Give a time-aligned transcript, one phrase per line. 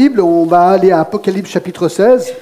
[0.00, 2.32] On va aller à Apocalypse chapitre 16.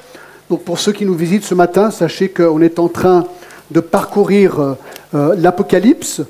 [0.51, 3.25] Donc pour ceux qui nous visitent ce matin, sachez qu'on est en train
[3.71, 4.75] de parcourir euh,
[5.15, 6.21] euh, l'Apocalypse.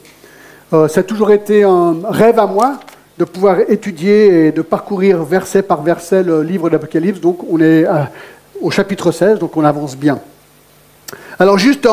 [0.72, 2.78] Euh, ça a toujours été un rêve à moi
[3.18, 7.20] de pouvoir étudier et de parcourir verset par verset le livre d'Apocalypse.
[7.20, 7.84] Donc on est
[8.60, 10.20] au chapitre 16, donc on avance bien.
[11.40, 11.88] Alors juste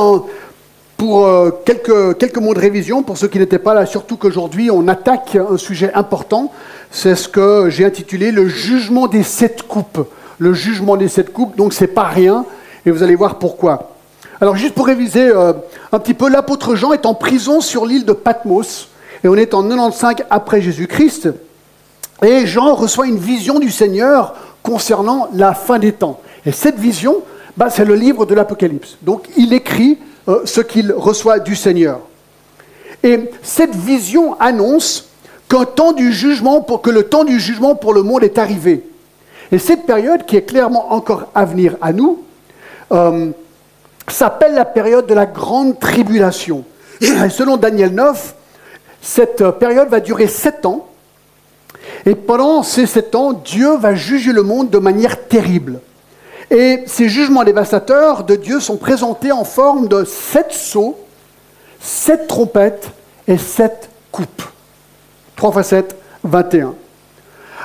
[1.04, 1.28] pour
[1.66, 5.36] quelques, quelques mots de révision, pour ceux qui n'étaient pas là, surtout qu'aujourd'hui on attaque
[5.36, 6.54] un sujet important,
[6.92, 10.08] c'est ce que j'ai intitulé le jugement des sept coupes.
[10.38, 12.46] Le jugement des sept coupes, donc c'est pas rien,
[12.86, 13.92] et vous allez voir pourquoi.
[14.40, 15.52] Alors juste pour réviser euh,
[15.92, 18.88] un petit peu, l'apôtre Jean est en prison sur l'île de Patmos,
[19.26, 21.28] et on est en 95 après Jésus-Christ,
[22.22, 26.22] et Jean reçoit une vision du Seigneur concernant la fin des temps.
[26.46, 27.24] Et cette vision,
[27.58, 28.96] bah, c'est le livre de l'Apocalypse.
[29.02, 32.00] Donc il écrit euh, ce qu'il reçoit du Seigneur.
[33.04, 35.10] Et cette vision annonce
[35.64, 38.84] temps du jugement, pour, que le temps du jugement pour le monde est arrivé.
[39.52, 42.24] Et cette période, qui est clairement encore à venir à nous,
[42.92, 43.30] euh,
[44.08, 46.64] s'appelle la période de la grande tribulation.
[47.30, 48.36] Selon Daniel 9,
[49.02, 50.88] cette période va durer sept ans.
[52.06, 55.80] Et pendant ces sept ans, Dieu va juger le monde de manière terrible.
[56.52, 60.98] Et ces jugements dévastateurs de Dieu sont présentés en forme de sept sceaux,
[61.80, 62.90] sept trompettes
[63.28, 64.44] et sept coupes.
[65.36, 66.76] 3 x 7, 21.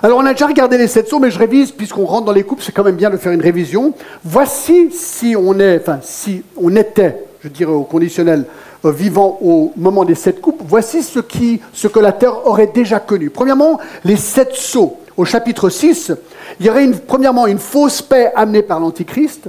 [0.02, 2.44] Alors on a déjà regardé les sept sceaux, mais je révise, puisqu'on rentre dans les
[2.44, 3.94] coupes, c'est quand même bien de faire une révision.
[4.24, 8.44] Voici si on est, enfin si on était, je dirais au conditionnel,
[8.84, 12.68] euh, vivant au moment des sept coupes, voici ce, qui, ce que la terre aurait
[12.68, 13.28] déjà connu.
[13.28, 14.98] Premièrement, les sept sceaux.
[15.18, 16.12] Au chapitre 6,
[16.60, 19.48] il y aurait premièrement une fausse paix amenée par l'Antichrist.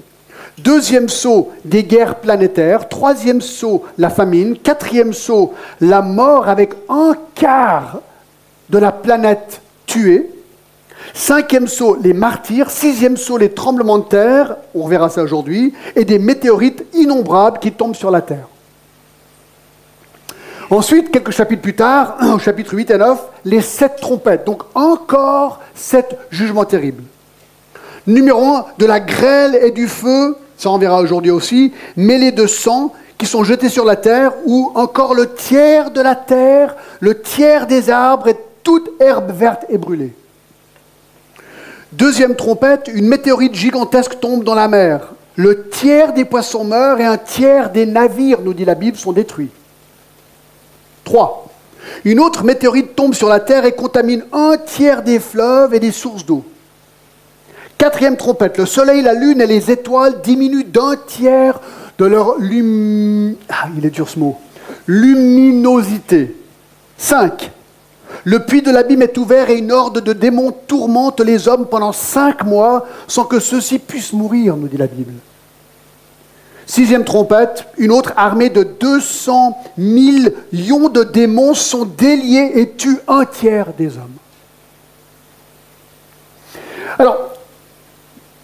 [0.57, 2.89] Deuxième saut, des guerres planétaires.
[2.89, 4.57] Troisième saut, la famine.
[4.57, 7.99] Quatrième saut, la mort avec un quart
[8.71, 10.31] de la planète tuée.
[11.13, 12.71] Cinquième saut, les martyrs.
[12.71, 14.57] Sixième saut, les tremblements de terre.
[14.73, 15.75] On verra ça aujourd'hui.
[15.95, 18.47] Et des météorites innombrables qui tombent sur la Terre.
[20.71, 24.45] Ensuite, quelques chapitres plus tard, au chapitre 8 et 9, les sept trompettes.
[24.45, 27.03] Donc encore sept jugements terribles.
[28.05, 32.47] Numéro 1, de la grêle et du feu, ça on verra aujourd'hui aussi, mêlés de
[32.47, 37.21] sang qui sont jetés sur la terre, ou encore le tiers de la terre, le
[37.21, 40.13] tiers des arbres et toute herbe verte est brûlée.
[41.91, 45.13] Deuxième trompette, une météorite gigantesque tombe dans la mer.
[45.35, 49.11] Le tiers des poissons meurt et un tiers des navires, nous dit la Bible, sont
[49.11, 49.49] détruits.
[51.09, 51.47] Trois,
[52.05, 55.91] une autre météorite tombe sur la terre et contamine un tiers des fleuves et des
[55.91, 56.43] sources d'eau.
[57.79, 61.61] Quatrième trompette, le soleil, la lune et les étoiles diminuent d'un tiers
[61.97, 62.35] de leur
[63.49, 64.37] ah, il est dur ce mot.
[64.85, 66.35] luminosité.
[66.95, 67.49] Cinq,
[68.23, 71.91] le puits de l'abîme est ouvert et une horde de démons tourmente les hommes pendant
[71.91, 75.13] cinq mois sans que ceux-ci puissent mourir, nous dit la Bible.
[76.69, 83.25] Sixième trompette, une autre armée de 200 millions de démons sont déliés et tuent un
[83.25, 84.13] tiers des hommes.
[86.99, 87.31] Alors,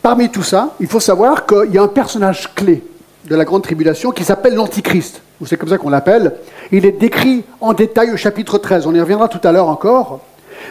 [0.02, 2.84] parmi tout ça, il faut savoir qu'il y a un personnage clé
[3.26, 6.34] de la grande tribulation qui s'appelle l'Antichrist c'est comme ça qu'on l'appelle,
[6.72, 8.88] il est décrit en détail au chapitre 13.
[8.88, 10.22] On y reviendra tout à l'heure encore.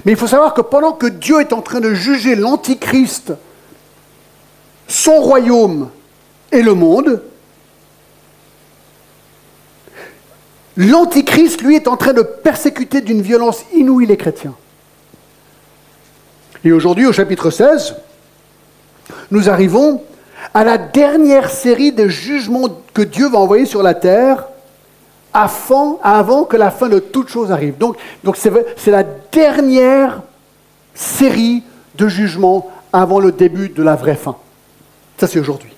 [0.05, 3.33] Mais il faut savoir que pendant que Dieu est en train de juger l'Antichrist,
[4.89, 5.91] son royaume
[6.51, 7.23] et le monde,
[10.77, 14.55] l'Antichrist, lui, est en train de persécuter d'une violence inouïe les chrétiens.
[16.65, 17.97] Et aujourd'hui, au chapitre 16,
[19.31, 20.03] nous arrivons
[20.53, 24.47] à la dernière série de jugements que Dieu va envoyer sur la terre
[25.33, 27.77] avant, que la fin de toute chose arrive.
[27.77, 30.23] Donc, donc c'est, la dernière
[30.95, 31.65] série
[31.97, 34.37] de jugements avant le début de la vraie fin.
[35.19, 35.73] Ça, c'est aujourd'hui.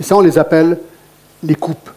[0.00, 0.78] Et ça, on les appelle
[1.42, 1.90] les coupes.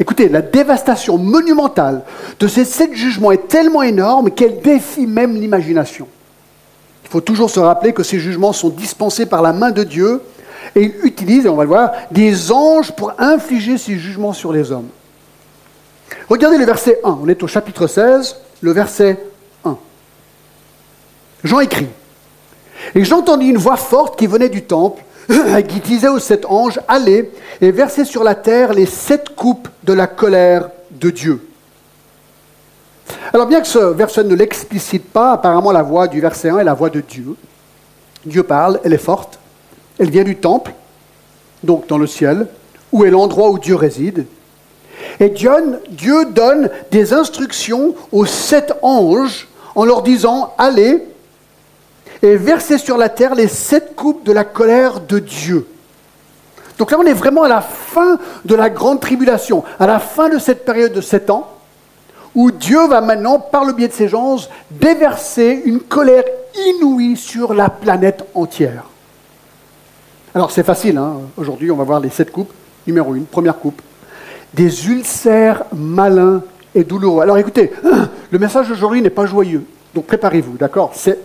[0.00, 2.02] Écoutez, la dévastation monumentale
[2.40, 6.08] de ces sept jugements est tellement énorme qu'elle défie même l'imagination.
[7.04, 10.22] Il faut toujours se rappeler que ces jugements sont dispensés par la main de Dieu
[10.74, 14.72] et il utilise, on va le voir, des anges pour infliger ces jugements sur les
[14.72, 14.88] hommes.
[16.30, 17.18] Regardez le verset 1.
[17.22, 19.22] On est au chapitre 16, le verset
[19.66, 19.76] 1.
[21.44, 21.88] Jean écrit
[22.94, 25.02] Et j'entendis une voix forte qui venait du temple,
[25.68, 27.30] qui disait aux sept anges Allez
[27.60, 31.46] et versez sur la terre les sept coupes de la colère de Dieu.
[33.32, 36.64] Alors, bien que ce verset ne l'explicite pas, apparemment la voix du verset 1 est
[36.64, 37.36] la voix de Dieu.
[38.24, 39.38] Dieu parle, elle est forte,
[39.98, 40.72] elle vient du temple,
[41.62, 42.46] donc dans le ciel,
[42.92, 44.26] où est l'endroit où Dieu réside.
[45.18, 51.02] Et Dieu, donne des instructions aux sept anges en leur disant Allez
[52.22, 55.66] et verser sur la terre les sept coupes de la colère de Dieu.
[56.78, 60.28] Donc là, on est vraiment à la fin de la grande tribulation, à la fin
[60.28, 61.48] de cette période de sept ans,
[62.34, 66.24] où Dieu va maintenant, par le biais de ses anges, déverser une colère
[66.68, 68.84] inouïe sur la planète entière.
[70.34, 71.16] Alors c'est facile, hein.
[71.36, 72.52] aujourd'hui on va voir les sept coupes.
[72.86, 73.82] Numéro une, première coupe.
[74.54, 76.42] Des ulcères malins
[76.74, 77.22] et douloureux.
[77.22, 77.72] Alors écoutez,
[78.30, 79.64] le message d'aujourd'hui n'est pas joyeux,
[79.94, 80.92] donc préparez-vous, d'accord?
[80.94, 81.18] C'est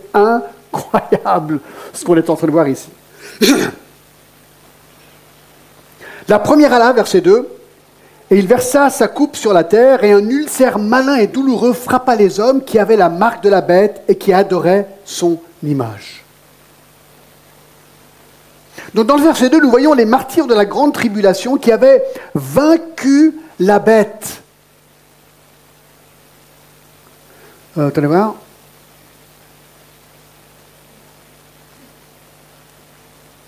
[0.76, 1.60] incroyable
[1.92, 2.88] ce qu'on est en train de voir ici.
[6.28, 7.48] La première à la, verset 2,
[8.30, 12.16] et il versa sa coupe sur la terre, et un ulcère malin et douloureux frappa
[12.16, 16.24] les hommes qui avaient la marque de la bête et qui adoraient son image.
[18.94, 22.02] Donc dans le verset 2, nous voyons les martyrs de la grande tribulation qui avaient
[22.34, 24.42] vaincu la bête.
[27.78, 28.34] Euh, voir.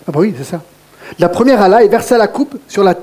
[0.09, 0.59] Ah bah oui, c'est ça.
[1.19, 2.95] La première Allah et versa la coupe sur la,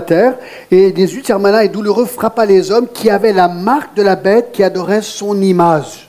[0.00, 0.34] terre,
[0.72, 1.08] et des
[1.38, 5.02] malins et douloureux frappa les hommes qui avaient la marque de la bête qui adorait
[5.02, 6.08] son image.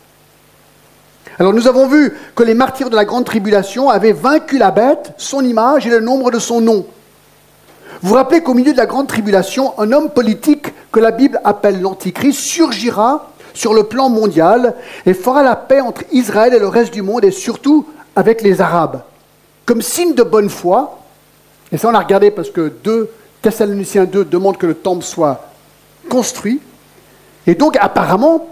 [1.38, 5.13] Alors nous avons vu que les martyrs de la grande tribulation avaient vaincu la bête,
[5.18, 6.88] son image et le nombre de son nom.
[8.01, 11.39] Vous vous rappelez qu'au milieu de la grande tribulation, un homme politique que la Bible
[11.44, 14.74] appelle l'Antichrist surgira sur le plan mondial
[15.06, 17.86] et fera la paix entre Israël et le reste du monde et surtout
[18.16, 19.01] avec les Arabes.
[19.65, 21.00] Comme signe de bonne foi,
[21.71, 23.09] et ça on a regardé parce que 2
[23.41, 25.50] Thessaloniciens 2 demande que le temple soit
[26.09, 26.62] construit,
[27.47, 28.47] et donc apparemment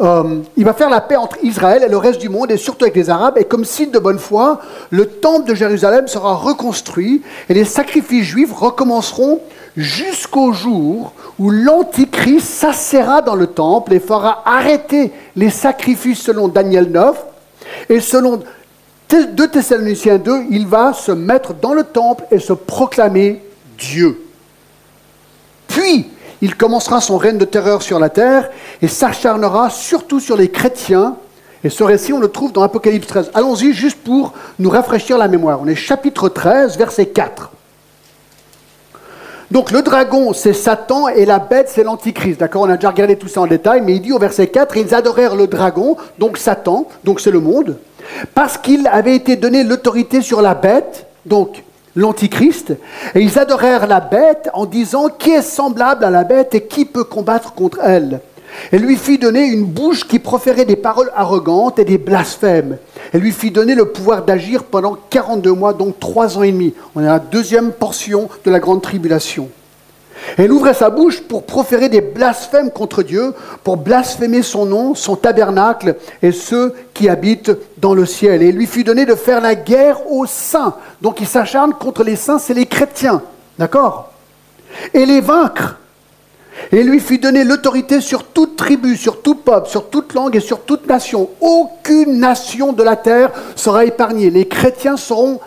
[0.00, 2.84] euh, il va faire la paix entre Israël et le reste du monde, et surtout
[2.84, 4.60] avec les Arabes, et comme signe de bonne foi,
[4.90, 9.40] le temple de Jérusalem sera reconstruit, et les sacrifices juifs recommenceront
[9.76, 16.90] jusqu'au jour où l'Antichrist s'assera dans le temple et fera arrêter les sacrifices selon Daniel
[16.90, 17.16] 9,
[17.88, 18.40] et selon
[19.08, 23.42] 2 Thessaloniciens 2, il va se mettre dans le temple et se proclamer
[23.78, 24.20] Dieu.
[25.68, 26.08] Puis,
[26.40, 28.50] il commencera son règne de terreur sur la terre
[28.82, 31.16] et s'acharnera surtout sur les chrétiens.
[31.62, 33.30] Et ce récit, on le trouve dans Apocalypse 13.
[33.34, 35.60] Allons-y juste pour nous rafraîchir la mémoire.
[35.62, 37.50] On est chapitre 13, verset 4.
[39.54, 42.40] Donc le dragon, c'est Satan et la bête, c'est l'antichrist.
[42.40, 42.62] D'accord?
[42.62, 44.92] On a déjà regardé tout ça en détail, mais il dit au verset 4, ils
[44.96, 47.78] adorèrent le dragon, donc Satan, donc c'est le monde,
[48.34, 51.62] parce qu'il avait été donné l'autorité sur la bête, donc
[51.94, 52.72] l'Antichrist,
[53.14, 56.84] et ils adorèrent la bête en disant qui est semblable à la bête et qui
[56.84, 58.18] peut combattre contre elle?
[58.72, 62.78] Elle lui fit donner une bouche qui proférait des paroles arrogantes et des blasphèmes.
[63.12, 66.74] Elle lui fit donner le pouvoir d'agir pendant 42 mois, donc 3 ans et demi.
[66.94, 69.48] On est à la deuxième portion de la grande tribulation.
[70.38, 75.16] Elle ouvrait sa bouche pour proférer des blasphèmes contre Dieu, pour blasphémer son nom, son
[75.16, 78.42] tabernacle et ceux qui habitent dans le ciel.
[78.42, 80.74] Et il lui fut donné de faire la guerre aux saints.
[81.02, 83.22] Donc il s'acharne contre les saints, c'est les chrétiens.
[83.58, 84.12] D'accord?
[84.92, 85.78] Et les vaincre.
[86.72, 90.40] Et lui fut donné l'autorité sur toute tribu, sur tout peuple, sur toute langue et
[90.40, 91.30] sur toute nation.
[91.40, 94.30] Aucune nation de la terre sera épargnée.
[94.30, 95.40] Les chrétiens seront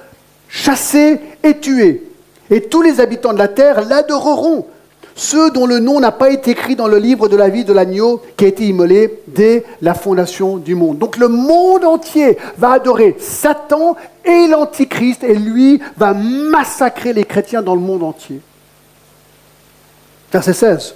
[0.48, 2.04] chassés et tués.
[2.50, 4.66] Et tous les habitants de la terre l'adoreront,
[5.16, 7.74] ceux dont le nom n'a pas été écrit dans le livre de la vie de
[7.74, 11.00] l'agneau qui a été immolé dès la fondation du monde.
[11.00, 17.64] Donc le monde entier va adorer Satan et l'Antichrist et lui va massacrer les chrétiens
[17.64, 18.40] dans le monde entier.
[20.32, 20.96] Verset 16.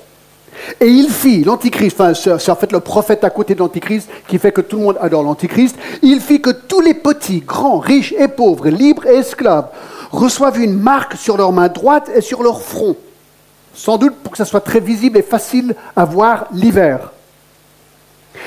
[0.80, 4.38] Et il fit, l'Antichrist, enfin c'est en fait le prophète à côté de l'Antichrist qui
[4.38, 8.14] fait que tout le monde adore l'Antichrist, il fit que tous les petits, grands, riches
[8.18, 9.68] et pauvres, libres et esclaves,
[10.12, 12.96] reçoivent une marque sur leur main droite et sur leur front,
[13.74, 17.12] sans doute pour que ça soit très visible et facile à voir l'hiver.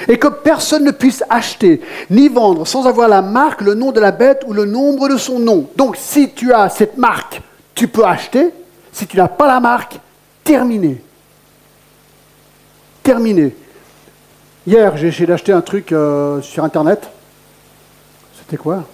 [0.08, 4.00] Et que personne ne puisse acheter ni vendre sans avoir la marque, le nom de
[4.00, 5.68] la bête ou le nombre de son nom.
[5.76, 7.42] Donc si tu as cette marque,
[7.74, 8.50] tu peux acheter.
[8.92, 9.98] Si tu n'as pas la marque,
[10.42, 11.03] terminé.
[13.04, 13.54] Terminé.
[14.66, 17.06] Hier, j'ai essayé d'acheter un truc euh, sur Internet.
[18.38, 18.84] C'était quoi?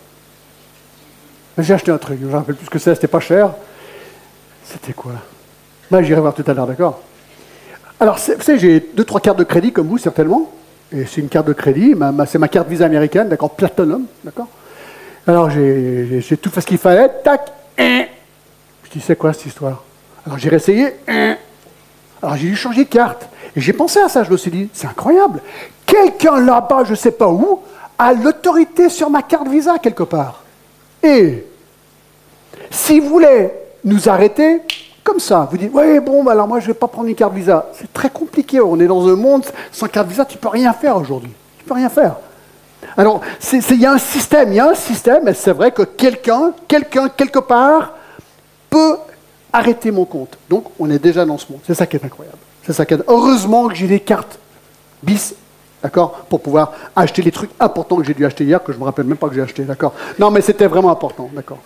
[1.57, 3.53] J'ai acheté un truc, je ne me rappelle plus ce que c'est, c'était pas cher.
[4.65, 5.13] C'était quoi?
[5.91, 7.01] Ben, J'irai voir tout à l'heure, d'accord?
[8.01, 10.51] Alors, vous savez, j'ai deux, trois cartes de crédit comme vous, certainement.
[10.91, 11.95] Et c'est une carte de crédit,
[12.27, 14.49] c'est ma carte Visa américaine, d'accord Platinum, d'accord?
[15.25, 18.07] Alors, j'ai tout fait ce qu'il fallait, tac, hein.
[18.85, 19.85] Je dis, c'est quoi cette histoire?
[20.27, 21.37] Alors, j'ai réessayé, hein.
[22.21, 23.29] Alors, j'ai dû changer de carte.
[23.57, 25.41] Et j'ai pensé à ça, je me suis dit, c'est incroyable.
[25.87, 27.61] Quelqu'un là-bas, je ne sais pas où,
[27.99, 30.43] a l'autorité sur ma carte Visa quelque part.
[31.03, 31.45] Et
[32.71, 33.55] s'il voulait
[33.85, 34.63] nous arrêter,
[35.03, 37.15] comme ça, vous dites, oui, bon, bah alors moi je ne vais pas prendre une
[37.15, 37.71] carte Visa.
[37.75, 40.73] C'est très compliqué, on est dans un monde, sans carte Visa, tu ne peux rien
[40.73, 41.33] faire aujourd'hui.
[41.59, 42.17] Tu ne peux rien faire.
[42.97, 43.21] Alors,
[43.53, 46.53] il y a un système, il y a un système, et c'est vrai que quelqu'un,
[46.67, 47.95] quelqu'un, quelque part,
[48.69, 48.97] peut
[49.53, 50.39] arrêter mon compte.
[50.49, 51.61] Donc, on est déjà dans ce monde.
[51.67, 52.39] C'est ça qui est incroyable.
[52.63, 52.85] C'est ça.
[53.09, 54.39] Heureusement que j'ai des cartes
[55.03, 55.35] bis,
[55.83, 58.81] d'accord, pour pouvoir acheter les trucs importants que j'ai dû acheter hier, que je ne
[58.81, 59.95] me rappelle même pas que j'ai acheté, d'accord.
[60.19, 61.59] Non, mais c'était vraiment important, d'accord.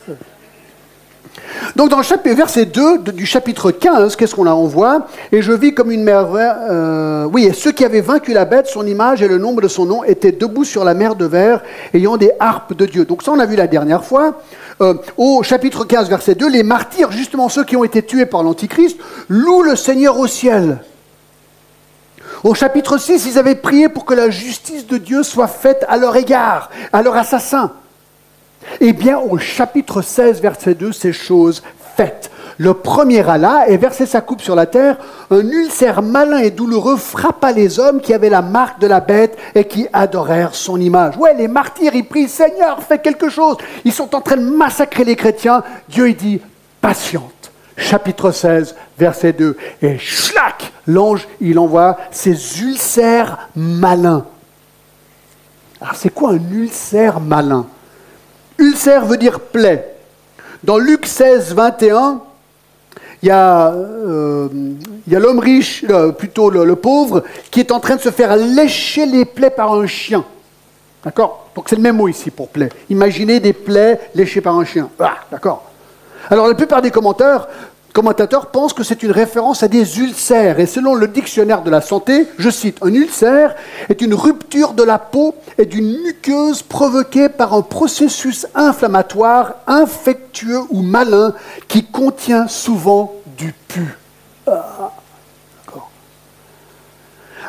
[1.76, 4.54] Donc dans le chapitre, verset 2 du chapitre 15, qu'est-ce qu'on a?
[4.54, 6.52] On voit, et je vis comme une merveille.
[6.70, 9.66] Euh, oui, et ceux qui avaient vaincu la bête, son image et le nombre de
[9.66, 11.62] son nom étaient debout sur la mer de verre,
[11.92, 13.04] ayant des harpes de Dieu.
[13.04, 14.40] Donc ça, on a vu la dernière fois.
[14.80, 18.44] Euh, au chapitre 15, verset 2, les martyrs, justement ceux qui ont été tués par
[18.44, 18.96] l'Antichrist,
[19.28, 20.78] louent le Seigneur au ciel.
[22.44, 25.96] Au chapitre 6, ils avaient prié pour que la justice de Dieu soit faite à
[25.96, 27.72] leur égard, à leur assassin.
[28.80, 31.62] Eh bien, au chapitre 16, verset 2, ces choses
[31.96, 32.30] faites.
[32.56, 34.96] Le premier Allah, et versé sa coupe sur la terre,
[35.30, 39.36] un ulcère malin et douloureux frappa les hommes qui avaient la marque de la bête
[39.54, 41.16] et qui adorèrent son image.
[41.16, 43.56] Ouais, les martyrs, ils prient, Seigneur, fais quelque chose.
[43.84, 45.64] Ils sont en train de massacrer les chrétiens.
[45.88, 46.40] Dieu, il dit,
[46.80, 47.32] patiente.
[47.76, 49.56] Chapitre 16, verset 2.
[49.82, 54.24] Et schlac, l'ange, il envoie ses ulcères malins.
[55.80, 57.66] Alors, c'est quoi un ulcère malin?
[58.58, 59.94] Ulcère veut dire plaie.
[60.62, 62.20] Dans Luc 16, 21,
[63.22, 64.48] il y a, euh,
[65.10, 69.24] l'homme riche, euh, plutôt le, pauvre, qui est en train de se faire lécher les
[69.24, 70.24] plaies par un chien.
[71.04, 71.48] D'accord?
[71.54, 72.68] Donc c'est le même mot ici pour plaie.
[72.90, 74.88] Imaginez des plaies léchées par un chien.
[74.98, 75.70] Ah, d'accord
[76.30, 77.46] Alors la plupart des commentaires
[77.94, 80.58] commentateurs pensent que c'est une référence à des ulcères.
[80.58, 83.54] Et selon le dictionnaire de la santé, je cite, un ulcère
[83.88, 90.58] est une rupture de la peau et d'une muqueuse provoquée par un processus inflammatoire, infectieux
[90.70, 91.34] ou malin
[91.68, 93.96] qui contient souvent du pu.
[94.46, 94.90] Ah,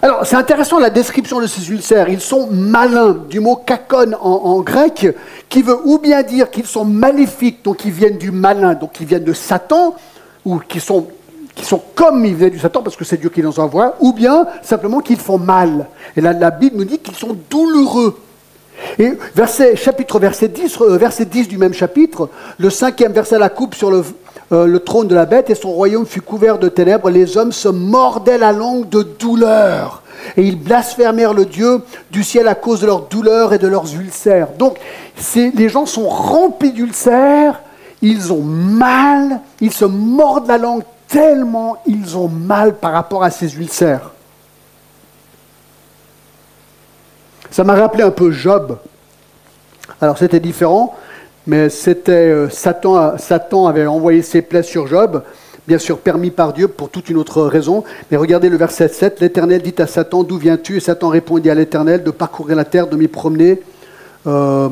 [0.01, 2.09] alors, c'est intéressant la description de ces ulcères.
[2.09, 5.07] Ils sont malins, du mot kakon en, en grec,
[5.49, 9.07] qui veut ou bien dire qu'ils sont maléfiques, donc ils viennent du malin, donc ils
[9.07, 9.95] viennent de Satan,
[10.45, 11.07] ou qui sont,
[11.55, 14.13] qui sont comme ils viennent du Satan, parce que c'est Dieu qui les envoie, ou
[14.13, 15.87] bien simplement qu'ils font mal.
[16.15, 18.17] Et là, la Bible nous dit qu'ils sont douloureux.
[18.99, 23.49] Et verset, chapitre verset 10, euh, verset 10 du même chapitre, le cinquième verset la
[23.49, 24.03] coupe sur le,
[24.51, 27.09] euh, le trône de la bête et son royaume fut couvert de ténèbres.
[27.09, 30.03] Les hommes se mordaient la langue de douleur
[30.37, 33.93] et ils blasphémèrent le Dieu du ciel à cause de leurs douleurs et de leurs
[33.95, 34.49] ulcères.
[34.57, 34.77] Donc
[35.35, 37.61] les gens sont remplis d'ulcères
[38.01, 43.29] ils ont mal, ils se mordent la langue tellement ils ont mal par rapport à
[43.29, 44.11] ces ulcères.
[47.51, 48.77] Ça m'a rappelé un peu Job.
[50.01, 50.95] Alors c'était différent,
[51.47, 55.23] mais c'était euh, Satan, avait envoyé ses plaies sur Job,
[55.67, 57.83] bien sûr permis par Dieu pour toute une autre raison.
[58.11, 60.77] Mais regardez le verset 7, l'Éternel dit à Satan, d'où viens-tu?
[60.77, 63.61] Et Satan répondit à l'Éternel, de parcourir la terre, de m'y promener.
[64.27, 64.69] Euh,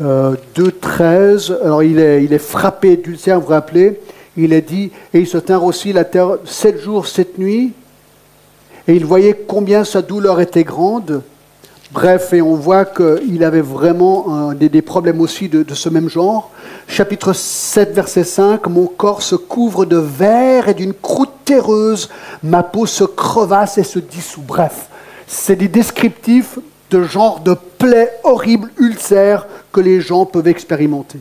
[0.00, 4.00] 2.13, euh, alors il est, il est frappé d'ulcère, vous vous rappelez,
[4.36, 7.72] il est dit, et il se tint aussi la terre sept jours, sept nuits,
[8.88, 11.22] et il voyait combien sa douleur était grande.
[11.92, 16.50] Bref, et on voit qu'il avait vraiment des, problèmes aussi de, de, ce même genre.
[16.88, 22.10] Chapitre 7, verset 5, Mon corps se couvre de verre et d'une croûte terreuse,
[22.42, 24.42] ma peau se crevasse et se dissout.
[24.42, 24.88] Bref,
[25.28, 26.58] c'est des descriptifs
[26.90, 31.18] de genre de plaie horrible, ulcère que les gens peuvent expérimenter.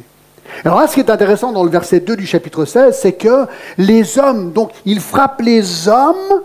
[0.64, 3.48] Alors là, ce qui est intéressant dans le verset 2 du chapitre 16, c'est que
[3.78, 6.42] les hommes, donc il frappe les hommes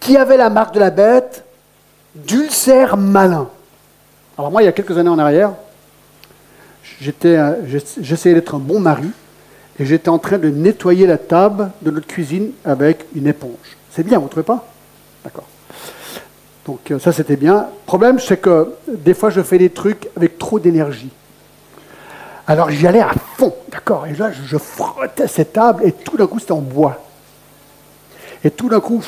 [0.00, 1.44] qui avaient la marque de la bête
[2.14, 3.48] d'ulcère malin.
[4.36, 5.52] Alors moi, il y a quelques années en arrière,
[7.00, 9.10] j'essayais d'être un bon mari
[9.78, 13.76] et j'étais en train de nettoyer la table de notre cuisine avec une éponge.
[13.90, 14.66] C'est bien, vous ne trouvez pas?
[15.24, 15.46] D'accord.
[16.68, 17.60] Donc euh, ça c'était bien.
[17.60, 21.08] Le problème c'est que des fois je fais des trucs avec trop d'énergie.
[22.46, 24.06] Alors j'y allais à fond, d'accord?
[24.06, 26.98] Et là je frottais cette table et tout d'un coup c'était en bois.
[28.44, 29.02] Et tout d'un coup,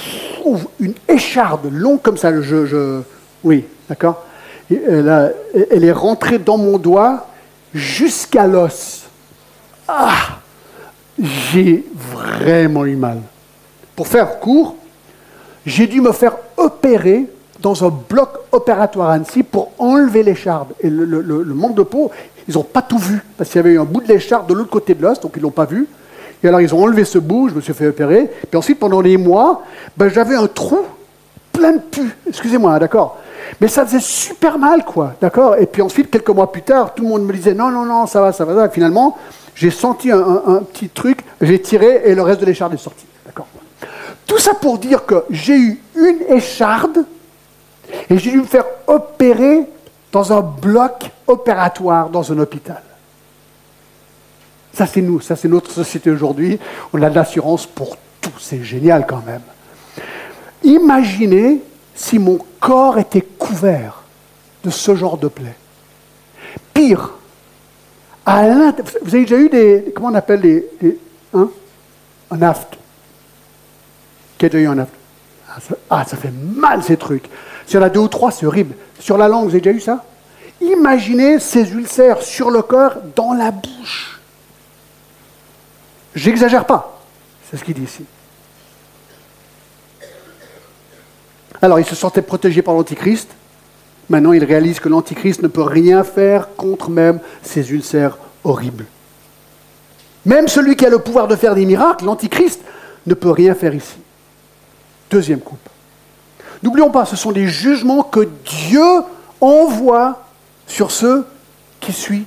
[0.81, 3.03] une écharde longue comme ça, je,
[3.45, 4.25] oui, d'accord?
[4.69, 5.35] Elle,
[5.71, 7.29] elle est rentrée dans mon doigt
[7.73, 9.05] jusqu'à l'os.
[9.87, 10.39] Ah
[11.17, 13.21] J'ai vraiment eu mal.
[13.95, 14.75] Pour faire court,
[15.65, 17.29] j'ai dû me faire opérer
[17.61, 20.69] dans un bloc opératoire à Annecy pour enlever l'écharde.
[20.81, 22.11] Et le, manque de peau,
[22.49, 24.55] ils n'ont pas tout vu, parce qu'il y avait eu un bout de l'écharde de
[24.55, 25.87] l'autre côté de l'os, donc ils ne l'ont pas vu.
[26.43, 28.31] Et alors ils ont enlevé ce bout, je me suis fait opérer.
[28.49, 29.63] Puis ensuite, pendant les mois,
[29.97, 30.81] ben, j'avais un trou
[31.53, 32.03] plein de pu.
[32.27, 33.19] Excusez-moi, hein, d'accord
[33.61, 37.03] Mais ça faisait super mal, quoi, d'accord Et puis ensuite, quelques mois plus tard, tout
[37.03, 38.55] le monde me disait non, non, non, ça va, ça va.
[38.55, 38.69] Ça va.
[38.71, 39.19] finalement,
[39.55, 43.05] j'ai senti un, un, petit truc, j'ai tiré et le reste de l'écharde est sorti,
[43.27, 43.47] d'accord
[44.27, 47.05] Tout ça pour dire que j'ai eu une écharde
[48.09, 49.63] et j'ai dû me faire opérer
[50.13, 52.83] dans un bloc opératoire dans un hôpital.
[54.73, 56.59] Ça, c'est nous, ça, c'est notre société aujourd'hui.
[56.93, 58.31] On a de l'assurance pour tout.
[58.39, 59.43] C'est génial quand même.
[60.63, 61.61] Imaginez
[61.95, 64.03] si mon corps était couvert
[64.63, 65.57] de ce genre de plaie.
[66.73, 67.11] Pire,
[68.25, 68.43] à
[69.03, 69.93] vous avez déjà eu des.
[69.95, 70.99] Comment on appelle les.
[71.35, 71.49] hein,
[72.31, 72.79] un aft
[74.39, 74.93] Qui a eu un aft?
[75.49, 75.59] Ah
[75.91, 77.29] ah, ça fait mal ces trucs.
[77.71, 78.75] S'il y a deux ou trois, c'est horrible.
[78.99, 80.05] Sur la langue, vous avez déjà eu ça?
[80.61, 84.21] Imaginez ces ulcères sur le corps dans la bouche.
[86.17, 87.01] J'exagère pas.
[87.49, 88.05] C'est ce qu'il dit ici.
[91.63, 93.29] Alors, il se sentait protégé par l'Antichrist.
[94.09, 98.87] Maintenant, il réalise que l'Antichrist ne peut rien faire contre même ces ulcères horribles.
[100.27, 102.63] Même celui qui a le pouvoir de faire des miracles, l'Antichrist,
[103.07, 103.99] ne peut rien faire ici.
[105.09, 105.69] Deuxième coupe.
[106.63, 109.03] N'oublions pas, ce sont des jugements que Dieu
[109.41, 110.23] envoie
[110.67, 111.27] sur ceux
[111.81, 112.25] qui suivent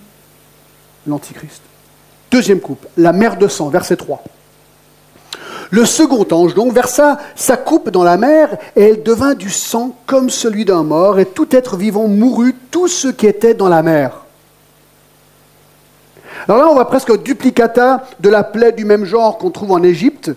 [1.06, 1.62] l'Antichrist.
[2.32, 4.24] Deuxième coupe, la mer de sang, verset 3.
[5.70, 9.96] Le second ange donc versa sa coupe dans la mer, et elle devint du sang
[10.06, 13.82] comme celui d'un mort, et tout être vivant mourut, tout ce qui était dans la
[13.82, 14.24] mer.
[16.48, 19.72] Alors là, on voit presque un duplicata de la plaie du même genre qu'on trouve
[19.72, 20.32] en Égypte.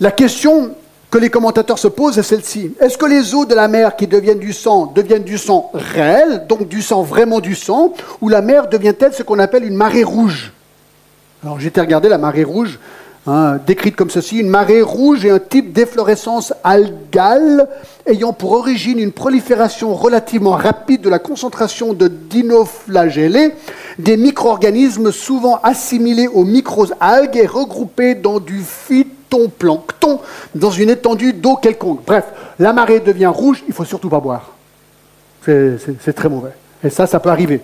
[0.00, 0.74] La question
[1.10, 2.72] que les commentateurs se posent est celle-ci.
[2.80, 6.46] Est-ce que les eaux de la mer qui deviennent du sang deviennent du sang réel,
[6.48, 10.04] donc du sang vraiment du sang, ou la mer devient-elle ce qu'on appelle une marée
[10.04, 10.52] rouge?
[11.42, 12.78] Alors j'ai été regarder la marée rouge,
[13.26, 14.38] hein, décrite comme ceci.
[14.38, 17.68] Une marée rouge est un type d'efflorescence algale
[18.06, 23.54] ayant pour origine une prolifération relativement rapide de la concentration de dinoflagellés,
[23.98, 28.60] des micro-organismes souvent assimilés aux micro-algues et regroupés dans du
[29.30, 30.20] phytoplancton,
[30.54, 32.04] dans une étendue d'eau quelconque.
[32.06, 32.24] Bref,
[32.58, 34.50] la marée devient rouge, il faut surtout pas boire.
[35.44, 36.52] C'est très mauvais.
[36.84, 37.60] Et ça, ça peut arriver.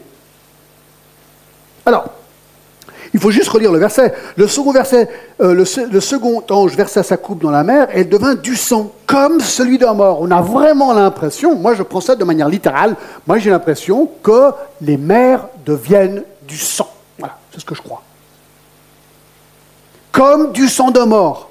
[1.85, 2.07] Alors,
[3.15, 4.13] il faut juste relire le verset.
[4.37, 5.09] Le second verset,
[5.41, 9.41] euh, le, second ange versa sa coupe dans la mer, elle devint du sang, comme
[9.41, 10.19] celui d'un mort.
[10.21, 14.51] On a vraiment l'impression, moi je prends ça de manière littérale, moi j'ai l'impression que
[14.81, 16.91] les mers deviennent du sang.
[17.19, 18.03] Voilà, c'est ce que je crois.
[20.13, 21.51] Comme du sang d'un mort.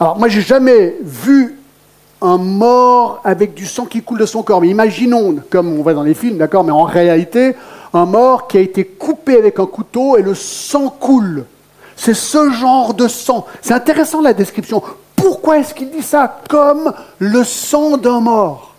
[0.00, 1.58] Alors moi j'ai jamais vu
[2.24, 4.60] un mort avec du sang qui coule de son corps.
[4.60, 7.54] Mais imaginons, comme on voit dans les films, d'accord, mais en réalité,
[7.92, 11.44] un mort qui a été coupé avec un couteau et le sang coule.
[11.96, 13.46] C'est ce genre de sang.
[13.60, 14.82] C'est intéressant la description.
[15.14, 18.74] Pourquoi est-ce qu'il dit ça comme le sang d'un mort?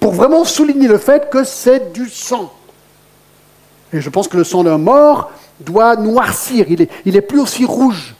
[0.00, 2.52] Pour vraiment souligner le fait que c'est du sang.
[3.92, 6.66] Et je pense que le sang d'un mort doit noircir.
[6.68, 8.14] Il n'est il est plus aussi rouge.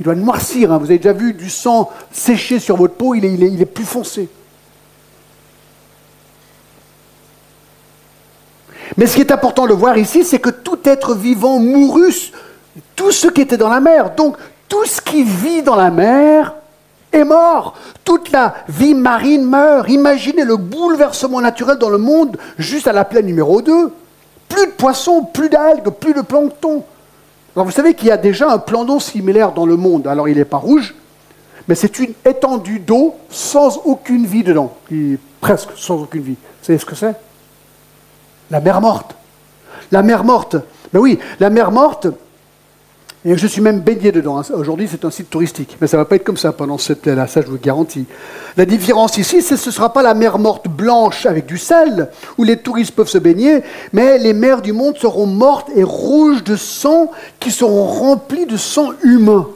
[0.00, 0.72] Il doit noircir.
[0.72, 0.78] Hein.
[0.78, 4.28] Vous avez déjà vu du sang séché sur votre peau, il est, plus foncé.
[8.96, 12.32] Mais ce qui est important de voir ici, c'est que tout être vivant mourut,
[12.94, 14.14] tout ce qui était dans la mer.
[14.14, 14.36] Donc,
[14.68, 16.54] tout ce qui vit dans la mer
[17.12, 17.74] est mort.
[18.04, 19.88] Toute la vie marine meurt.
[19.88, 23.92] Imaginez le bouleversement naturel dans le monde juste à la plaine numéro 2.
[24.48, 26.84] Plus de poissons, plus d'algues, plus de plancton.
[27.54, 30.06] Alors vous savez qu'il y a déjà un plan d'eau similaire dans le monde.
[30.06, 30.94] Alors il n'est pas rouge,
[31.68, 34.74] mais c'est une étendue d'eau sans aucune vie dedans.
[35.40, 36.36] Presque sans aucune vie.
[36.36, 37.14] Vous savez ce que c'est?
[38.50, 39.14] La mer morte.
[39.90, 40.56] La mer morte.
[40.92, 42.06] Ben oui, la mer morte,
[43.24, 44.38] et je suis même baigné dedans.
[44.38, 44.44] Hein.
[44.54, 45.76] Aujourd'hui, c'est un site touristique.
[45.80, 48.06] Mais ça ne va pas être comme ça pendant cette là ça je vous garantis.
[48.56, 51.56] La différence ici, c'est que ce ne sera pas la mer morte blanche avec du
[51.56, 55.84] sel, où les touristes peuvent se baigner, mais les mers du monde seront mortes et
[55.84, 59.46] rouges de sang, qui seront remplies de sang humain.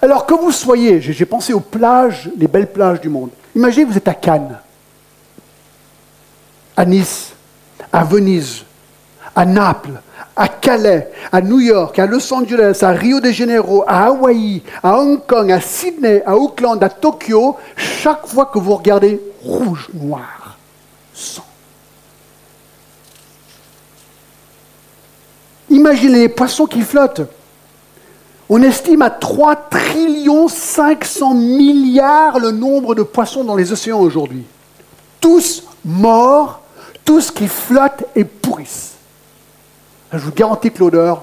[0.00, 3.30] Alors que vous soyez, j'ai pensé aux plages, les belles plages du monde.
[3.54, 4.58] Imaginez, vous êtes à Cannes,
[6.76, 7.34] à Nice,
[7.92, 8.64] à Venise,
[9.34, 10.00] à Naples,
[10.36, 14.98] à Calais, à New York, à Los Angeles, à Rio de Janeiro, à Hawaï, à
[14.98, 20.56] Hong Kong, à Sydney, à Auckland, à Tokyo, chaque fois que vous regardez rouge, noir,
[21.12, 21.44] sang.
[25.70, 27.22] Imaginez les poissons qui flottent.
[28.48, 34.44] On estime à 3 trillions 500 milliards le nombre de poissons dans les océans aujourd'hui.
[35.20, 36.60] Tous morts
[37.04, 38.93] tout ce qui flotte et pourrisse.
[40.14, 41.22] Je vous garantis que l'odeur,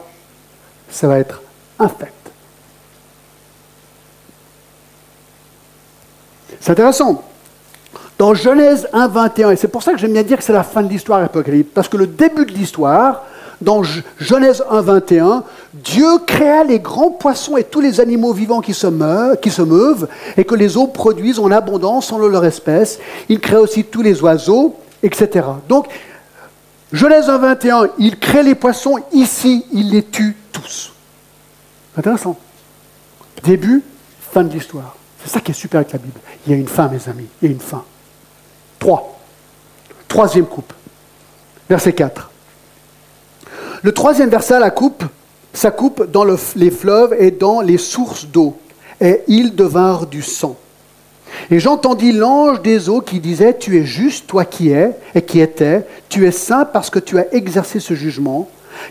[0.90, 1.42] ça va être
[1.80, 2.14] infect.
[6.60, 7.24] C'est intéressant.
[8.18, 10.64] Dans Genèse 1, 21, et c'est pour ça que j'aime bien dire que c'est la
[10.64, 13.24] fin de l'histoire apocalyptique, parce que le début de l'histoire
[13.62, 13.82] dans
[14.20, 18.88] Genèse 1, 21, Dieu créa les grands poissons et tous les animaux vivants qui se,
[18.88, 19.62] meuvent, qui se
[20.38, 23.00] et que les eaux produisent en abondance selon leur espèce.
[23.30, 25.46] Il créa aussi tous les oiseaux, etc.
[25.70, 25.88] Donc,
[26.92, 30.92] Genèse 1, 21, il crée les poissons, ici, il les tue tous.
[31.98, 32.38] Intéressant.
[33.44, 33.82] Début,
[34.20, 34.96] fin de l'histoire.
[35.24, 36.20] C'est ça qui est super avec la Bible.
[36.46, 37.84] Il y a une fin, mes amis, il y a une fin.
[38.80, 39.20] Trois.
[40.08, 40.74] Troisième coupe.
[41.70, 42.30] Verset 4.
[43.84, 45.04] Le troisième verset, la coupe,
[45.54, 48.58] ça coupe dans les fleuves et dans les sources d'eau,
[49.00, 50.58] et ils devinrent du sang.
[51.50, 55.40] Et j'entendis l'ange des eaux qui disait, Tu es juste, toi qui es, et qui
[55.40, 58.48] étais, tu es saint parce que tu as exercé ce jugement,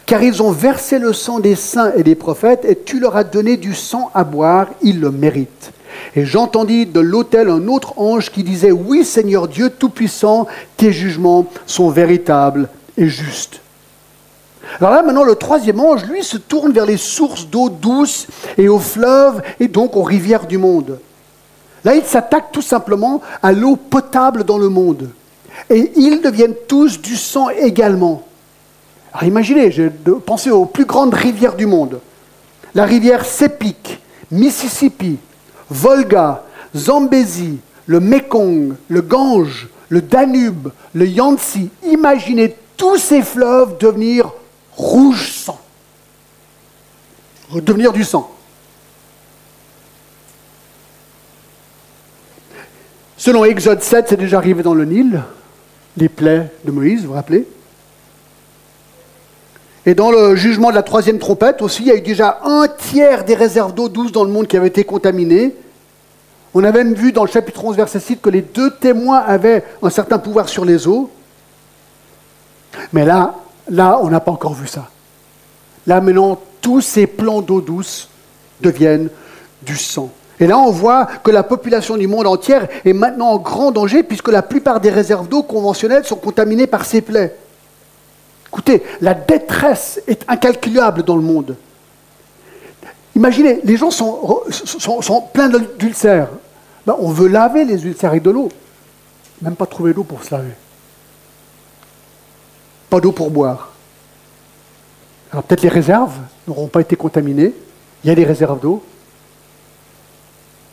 [0.06, 3.24] car ils ont versé le sang des saints et des prophètes, et tu leur as
[3.24, 5.72] donné du sang à boire, ils le méritent.
[6.16, 11.46] Et j'entendis de l'autel un autre ange qui disait, Oui Seigneur Dieu Tout-Puissant, tes jugements
[11.66, 13.60] sont véritables et justes.
[14.78, 18.68] Alors là, maintenant, le troisième ange, lui, se tourne vers les sources d'eau douce et
[18.68, 20.98] aux fleuves et donc aux rivières du monde.
[21.84, 25.10] Là, il s'attaque tout simplement à l'eau potable dans le monde.
[25.68, 28.22] Et ils deviennent tous du sang également.
[29.12, 29.70] Alors imaginez,
[30.24, 32.00] pensez aux plus grandes rivières du monde.
[32.74, 35.18] La rivière Sepik, Mississippi,
[35.68, 36.44] Volga,
[36.76, 41.58] Zambézi, le Mekong, le Gange, le Danube, le Yangtze.
[41.84, 44.32] Imaginez tous ces fleuves devenir
[44.76, 45.60] rouge sang.
[47.52, 48.30] Devenir du sang.
[53.20, 55.20] Selon Exode 7, c'est déjà arrivé dans le Nil,
[55.98, 57.46] les plaies de Moïse, vous vous rappelez?
[59.84, 62.66] Et dans le jugement de la troisième trompette aussi, il y a eu déjà un
[62.66, 65.54] tiers des réserves d'eau douce dans le monde qui avaient été contaminées.
[66.54, 69.64] On a même vu dans le chapitre 11, verset 6, que les deux témoins avaient
[69.82, 71.10] un certain pouvoir sur les eaux.
[72.94, 73.34] Mais là,
[73.68, 74.88] là, on n'a pas encore vu ça.
[75.86, 78.08] Là, maintenant, tous ces plans d'eau douce
[78.62, 79.10] deviennent
[79.60, 80.10] du sang.
[80.40, 84.02] Et là, on voit que la population du monde entière est maintenant en grand danger
[84.02, 87.36] puisque la plupart des réserves d'eau conventionnelles sont contaminées par ces plaies.
[88.48, 91.56] Écoutez, la détresse est incalculable dans le monde.
[93.14, 94.42] Imaginez, les gens sont,
[95.32, 96.30] pleins d'ulcères.
[96.86, 98.48] Ben, on veut laver les ulcères avec de l'eau.
[99.42, 100.54] Même pas trouver l'eau pour se laver.
[102.88, 103.72] Pas d'eau pour boire.
[105.32, 106.14] Alors peut-être les réserves
[106.48, 107.54] n'auront pas été contaminées.
[108.02, 108.82] Il y a des réserves d'eau.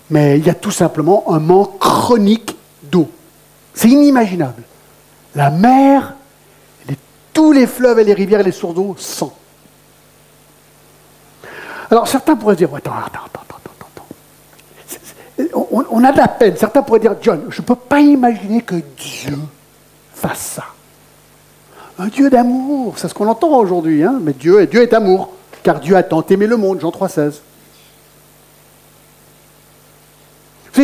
[0.09, 3.09] Mais il y a tout simplement un manque chronique d'eau.
[3.73, 4.63] C'est inimaginable.
[5.35, 6.13] La mer,
[7.33, 9.31] tous les fleuves et les rivières et les sources d'eau sont.
[11.91, 13.87] Alors certains pourraient dire, attends, attends, attends, attends,
[15.37, 15.67] attends.
[15.71, 16.57] On, on, a de la peine.
[16.57, 19.37] Certains pourraient dire, John, je ne peux pas imaginer que Dieu
[20.13, 20.65] fasse ça.
[21.99, 25.29] Un Dieu d'amour, c'est ce qu'on entend aujourd'hui, hein mais Dieu, Dieu est amour,
[25.63, 27.33] car Dieu a tant aimé le monde, Jean 3,16.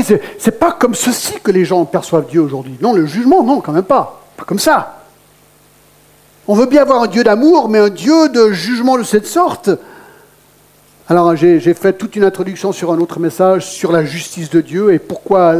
[0.01, 2.77] Ce n'est pas comme ceci que les gens perçoivent Dieu aujourd'hui.
[2.82, 4.23] Non, le jugement, non, quand même pas.
[4.38, 5.03] Pas comme ça.
[6.47, 9.69] On veut bien avoir un Dieu d'amour, mais un Dieu de jugement de cette sorte.
[11.08, 14.93] Alors j'ai fait toute une introduction sur un autre message sur la justice de Dieu
[14.93, 15.56] et pourquoi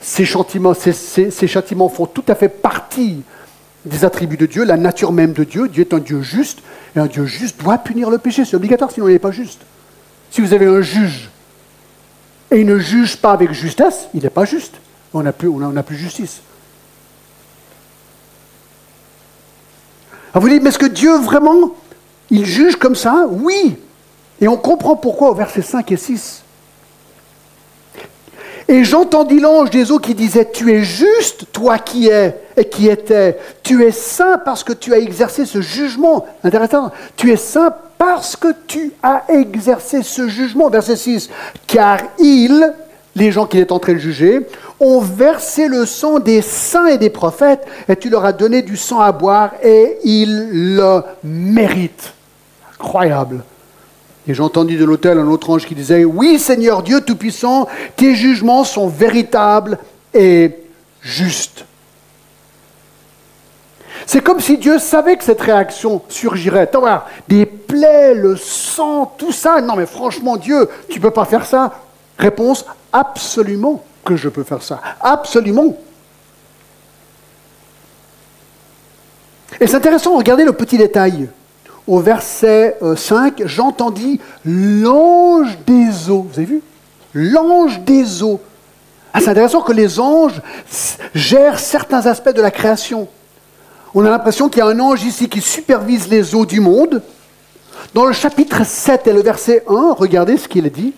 [0.00, 3.22] ces châtiments, ces châtiments font tout à fait partie
[3.84, 5.68] des attributs de Dieu, la nature même de Dieu.
[5.68, 6.60] Dieu est un Dieu juste,
[6.94, 8.44] et un Dieu juste doit punir le péché.
[8.44, 9.60] C'est obligatoire, sinon il n'est pas juste.
[10.30, 11.30] Si vous avez un juge
[12.50, 14.74] et il ne juge pas avec justesse, il n'est pas juste.
[15.12, 16.40] On n'a plus, on plus justice.
[20.32, 21.74] Alors vous dites, mais est-ce que Dieu vraiment,
[22.30, 23.26] il juge comme ça?
[23.28, 23.76] Oui.
[24.40, 26.42] Et on comprend pourquoi au verset 5 et 6.
[28.68, 32.88] Et j'entendis l'ange des eaux qui disait, tu es juste, toi qui es et qui
[32.88, 33.36] étais.
[33.64, 36.24] Tu es saint parce que tu as exercé ce jugement.
[36.44, 36.92] Intéressant.
[37.16, 40.70] Tu es saint parce que tu as exercé ce jugement.
[40.70, 41.28] Verset 6.
[41.66, 42.72] Car ils,
[43.14, 44.40] les gens qu'il est en train de juger,
[44.80, 48.78] ont versé le sang des saints et des prophètes, et tu leur as donné du
[48.78, 52.14] sang à boire, et ils le méritent.
[52.72, 53.44] Incroyable.
[54.26, 58.14] Et j'ai entendu de l'autel un autre ange qui disait, oui Seigneur Dieu Tout-Puissant, tes
[58.14, 59.76] jugements sont véritables
[60.14, 60.56] et
[61.02, 61.66] justes.
[64.12, 66.68] C'est comme si Dieu savait que cette réaction surgirait.
[67.28, 69.60] Des plaies, le sang, tout ça.
[69.60, 71.74] Non mais franchement Dieu, tu ne peux pas faire ça.
[72.18, 74.80] Réponse, absolument que je peux faire ça.
[75.00, 75.76] Absolument.
[79.60, 81.28] Et c'est intéressant, regardez le petit détail
[81.86, 86.26] au verset 5, euh, j'entendis l'ange des eaux.
[86.28, 86.62] Vous avez vu?
[87.14, 88.40] L'ange des eaux.
[89.14, 90.42] Ah, c'est intéressant que les anges
[91.14, 93.06] gèrent certains aspects de la création.
[93.94, 97.02] On a l'impression qu'il y a un ange ici qui supervise les eaux du monde.
[97.92, 100.92] Dans le chapitre 7 et le verset 1, regardez ce qu'il dit.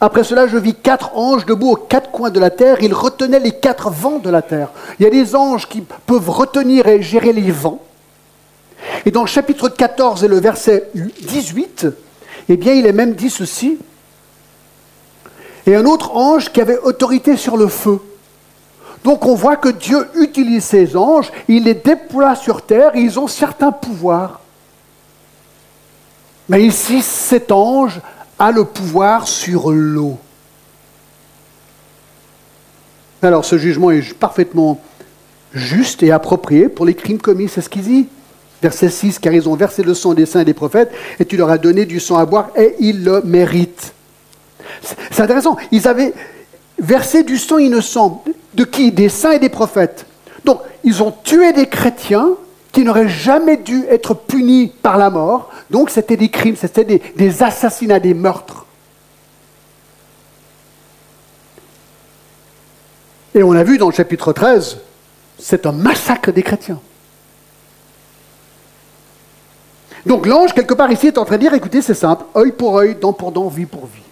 [0.00, 2.78] Après cela, je vis quatre anges debout aux quatre coins de la terre.
[2.80, 4.70] Ils retenaient les quatre vents de la terre.
[4.98, 7.82] Il y a des anges qui peuvent retenir et gérer les vents.
[9.04, 11.86] Et dans le chapitre 14 et le verset 18,
[12.48, 13.78] eh bien, il est même dit ceci.
[15.66, 18.00] Et un autre ange qui avait autorité sur le feu.
[19.06, 23.28] Donc on voit que Dieu utilise ces anges, il les déploie sur terre ils ont
[23.28, 24.40] certains pouvoirs.
[26.48, 28.00] Mais ici, cet ange
[28.36, 30.18] a le pouvoir sur l'eau.
[33.22, 34.80] Alors ce jugement est parfaitement
[35.52, 38.08] juste et approprié pour les crimes commis, c'est ce qu'il dit.
[38.60, 40.90] Verset 6, car ils ont versé le sang des saints et des prophètes,
[41.20, 43.94] et tu leur as donné du sang à boire, et ils le méritent.
[45.12, 46.12] C'est intéressant, ils avaient
[46.76, 48.24] versé du sang innocent.
[48.56, 50.06] De qui Des saints et des prophètes.
[50.44, 52.30] Donc, ils ont tué des chrétiens
[52.72, 55.50] qui n'auraient jamais dû être punis par la mort.
[55.70, 58.64] Donc, c'était des crimes, c'était des, assassinats, des meurtres.
[63.34, 64.78] Et on a vu dans le chapitre 13,
[65.38, 66.80] c'est un massacre des chrétiens.
[70.06, 72.78] Donc l'ange, quelque part ici, est en train de dire, écoutez, c'est simple, œil pour
[72.78, 74.05] œil, dent pour dent, vie pour vie.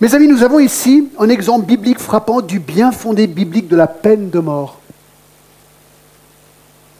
[0.00, 3.88] Mes amis, nous avons ici un exemple biblique frappant du bien fondé biblique de la
[3.88, 4.78] peine de mort.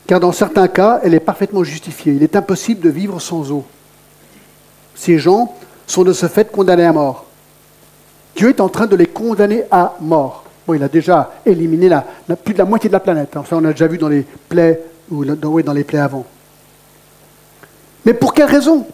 [0.08, 2.14] Car dans certains cas, elle est parfaitement justifiée.
[2.14, 3.64] Il est impossible de vivre sans eau.
[4.96, 5.54] Ces gens
[5.86, 7.26] sont de ce fait condamnés à mort.
[8.34, 10.44] Dieu est en train de les condamner à mort.
[10.66, 11.88] Bon, il a déjà éliminé
[12.44, 13.36] plus de la moitié de la planète.
[13.36, 16.26] Enfin, on a déjà vu dans les plaies ou dans, dans les plaies avant.
[18.04, 18.86] Mais pour quelle raison?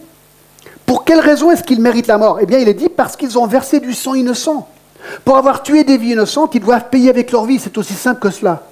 [0.87, 2.39] Pour quelle raison est-ce qu'ils méritent la mort?
[2.41, 4.69] Eh bien, il est dit parce qu'ils ont versé du sang innocent.
[5.25, 7.59] Pour avoir tué des vies innocentes, ils doivent payer avec leur vie.
[7.59, 8.63] C'est aussi simple que cela.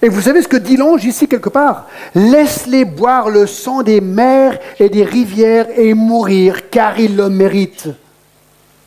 [0.00, 1.86] Et vous savez ce que dit l'ange ici quelque part?
[2.14, 7.88] Laisse-les boire le sang des mers et des rivières et mourir, car ils le méritent.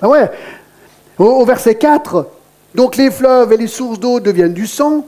[0.01, 0.29] Ah ouais
[1.17, 2.27] Au verset 4,
[2.73, 5.05] donc les fleuves et les sources d'eau deviennent du sang,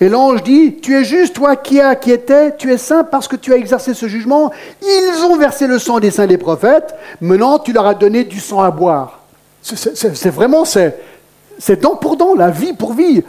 [0.00, 3.36] et l'ange dit, tu es juste, toi qui, qui étais, tu es saint parce que
[3.36, 4.50] tu as exercé ce jugement.
[4.82, 8.40] Ils ont versé le sang des saints des prophètes, maintenant tu leur as donné du
[8.40, 9.20] sang à boire.
[9.62, 13.22] C'est vraiment, c'est dent pour dent, la vie pour vie.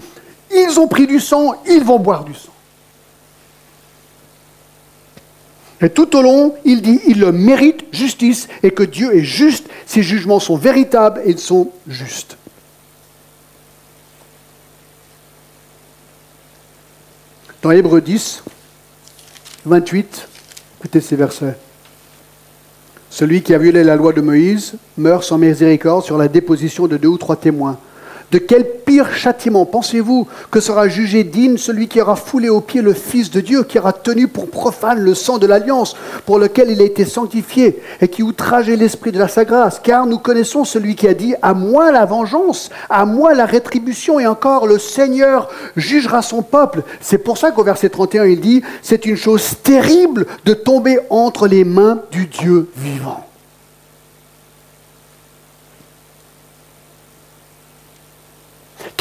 [0.50, 2.52] Ils ont pris du sang, ils vont boire du sang.
[5.82, 9.68] Et tout au long, il dit, il le mérite justice et que Dieu est juste,
[9.86, 12.38] ses jugements sont véritables et ils sont justes.
[17.62, 18.44] Dans Hébreu 10,
[19.68, 20.28] 28,
[20.80, 21.56] écoutez ces versets.
[23.12, 26.98] Celui qui a violé la loi de Moïse meurt sans miséricorde sur la déposition de
[26.98, 27.78] deux ou trois témoins.
[28.32, 32.82] De quel pire châtiment pensez-vous que sera jugé digne celui qui aura foulé aux pieds
[32.82, 36.72] le Fils de Dieu, qui aura tenu pour profane le sang de l'alliance pour lequel
[36.72, 39.80] il a été sanctifié et qui outrageait l'esprit de la sa grâce?
[39.80, 44.18] Car nous connaissons celui qui a dit À moi la vengeance, à moi la rétribution,
[44.18, 46.84] et encore le Seigneur jugera son peuple.
[47.02, 51.50] C'est pour ça qu'au verset 31, il dit C'est une chose terrible de tomber entre
[51.50, 53.26] les mains du Dieu vivant.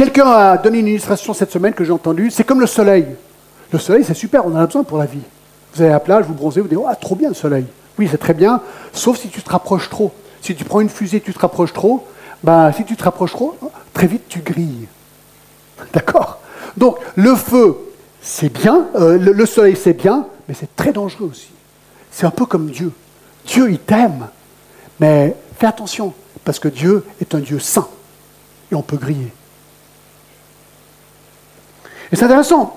[0.00, 2.30] Quelqu'un a donné une illustration cette semaine que j'ai entendue.
[2.30, 3.04] C'est comme le soleil.
[3.70, 5.20] Le soleil, c'est super, on en a besoin pour la vie.
[5.74, 7.66] Vous allez à la plage, vous bronzez, vous dites Ah, trop bien le soleil.
[7.98, 8.62] Oui, c'est très bien,
[8.94, 10.10] sauf si tu te rapproches trop.
[10.40, 12.06] Si tu prends une fusée, tu te rapproches trop,
[12.42, 13.54] ben, si tu te rapproches trop,
[13.92, 14.88] très vite tu grilles.
[15.92, 16.38] D'accord?
[16.78, 17.76] Donc, le feu,
[18.22, 21.50] c'est bien, euh, le soleil, c'est bien, mais c'est très dangereux aussi.
[22.10, 22.90] C'est un peu comme Dieu.
[23.44, 24.28] Dieu, il t'aime,
[24.98, 27.88] mais fais attention, parce que Dieu est un Dieu saint,
[28.72, 29.30] et on peut griller.
[32.12, 32.76] Et c'est intéressant.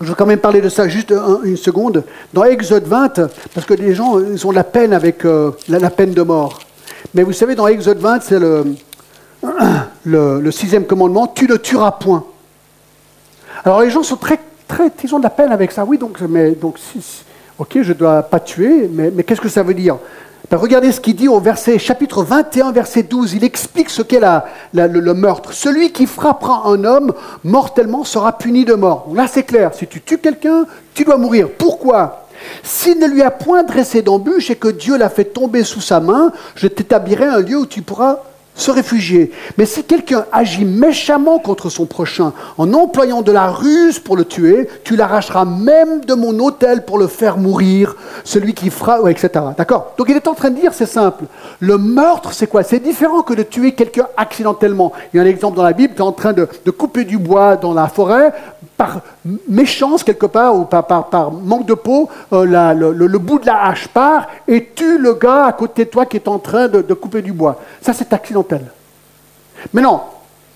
[0.00, 2.04] Je veux quand même parler de ça juste une seconde.
[2.32, 3.20] Dans Exode 20,
[3.54, 6.58] parce que les gens ils ont la peine avec euh, la, peine de mort.
[7.14, 8.40] Mais vous savez, dans Exode 20, c'est
[10.04, 12.24] le, sixième commandement, tu ne tueras point.
[13.64, 15.84] Alors les gens sont très, très, ils ont de la peine avec ça.
[15.84, 16.78] Oui, donc, mais, donc
[17.58, 19.98] ok, je ne dois pas tuer, mais, mais qu'est-ce que ça veut dire?
[20.52, 23.32] Ben, regardez ce qu'il dit au verset, chapitre 21, verset 12.
[23.32, 24.20] Il explique ce qu'est
[24.74, 25.54] le, meurtre.
[25.54, 29.08] Celui qui frappera un homme mortellement sera puni de mort.
[29.14, 29.70] là, c'est clair.
[29.72, 31.48] Si tu tues quelqu'un, tu dois mourir.
[31.56, 32.26] Pourquoi?
[32.62, 36.00] S'il ne lui a point dressé d'embûche et que Dieu l'a fait tomber sous sa
[36.00, 38.18] main, je t'établirai un lieu où tu pourras
[38.62, 39.32] se réfugier.
[39.58, 44.24] Mais si quelqu'un agit méchamment contre son prochain en employant de la ruse pour le
[44.24, 49.30] tuer, tu l'arracheras même de mon hôtel pour le faire mourir, celui qui fera, etc.
[49.56, 49.92] D'accord?
[49.98, 51.24] Donc il est en train de dire, c'est simple,
[51.60, 52.62] le meurtre, c'est quoi?
[52.62, 54.92] C'est différent que de tuer quelqu'un accidentellement.
[55.12, 57.18] Il y a un exemple dans la Bible, tu es en train de, couper du
[57.18, 58.32] bois dans la forêt,
[58.76, 59.00] par
[59.48, 64.28] méchance quelque part, ou par, manque de peau, euh, le, bout de la hache part
[64.48, 67.22] et tue le gars à côté de toi qui est en train de, de couper
[67.22, 67.60] du bois.
[67.80, 68.62] Ça, c'est accidentel.
[69.72, 70.00] Mais non,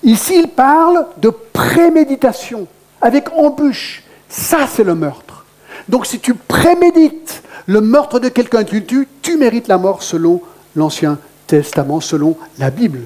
[0.03, 2.67] ici, il parle de préméditation,
[3.01, 4.03] avec embûche.
[4.29, 5.45] Ça, c'est le meurtre.
[5.87, 10.03] Donc, si tu prémédites le meurtre de quelqu'un que tu tues, tu mérites la mort
[10.03, 10.41] selon
[10.75, 13.01] l'Ancien Testament, selon la Bible.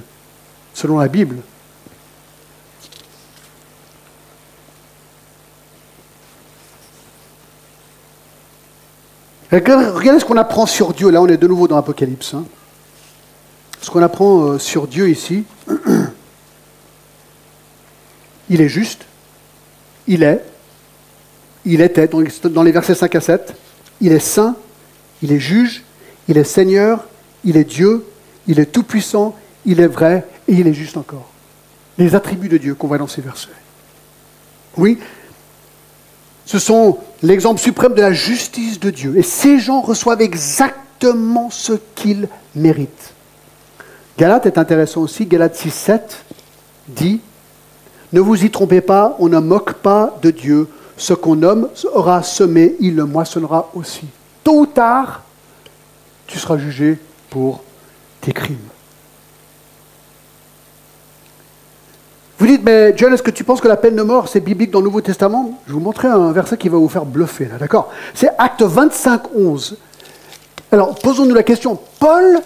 [0.73, 1.37] Selon la Bible.
[9.51, 11.09] Regardez ce qu'on apprend sur Dieu.
[11.09, 12.33] Là, on est de nouveau dans l'Apocalypse.
[12.33, 12.45] Hein.
[13.81, 15.43] Ce qu'on apprend euh, sur Dieu ici,
[18.49, 19.05] il est juste,
[20.07, 20.43] il est,
[21.65, 22.09] il était,
[22.45, 23.53] dans les versets 5 à 7,
[23.99, 24.55] il est saint,
[25.21, 25.83] il est juge,
[26.27, 27.05] il est Seigneur,
[27.43, 28.05] il est Dieu,
[28.47, 29.35] il est tout-puissant,
[29.65, 31.29] il est vrai et il est juste encore.
[31.97, 33.49] Les attributs de Dieu qu'on voit dans ces versets.
[34.77, 34.97] Oui,
[36.45, 39.17] ce sont l'exemple suprême de la justice de Dieu.
[39.17, 43.13] Et ces gens reçoivent exactement ce qu'ils méritent.
[44.17, 45.25] Galate est intéressant aussi.
[45.25, 46.25] Galate 6, 7
[46.87, 47.21] dit
[48.13, 50.67] Ne vous y trompez pas, on ne moque pas de Dieu.
[50.97, 54.05] Ce qu'on homme aura semé, il le moissonnera aussi.
[54.43, 55.23] Tôt ou tard,
[56.27, 57.63] tu seras jugé pour
[58.19, 58.57] tes crimes.
[62.41, 64.71] Vous dites, mais John, est-ce que tu penses que la peine de mort, c'est biblique
[64.71, 67.45] dans le Nouveau Testament Je vais vous montrer un verset qui va vous faire bluffer,
[67.45, 69.77] là, d'accord C'est Acte 25, 11.
[70.71, 72.39] Alors, posons-nous la question, Paul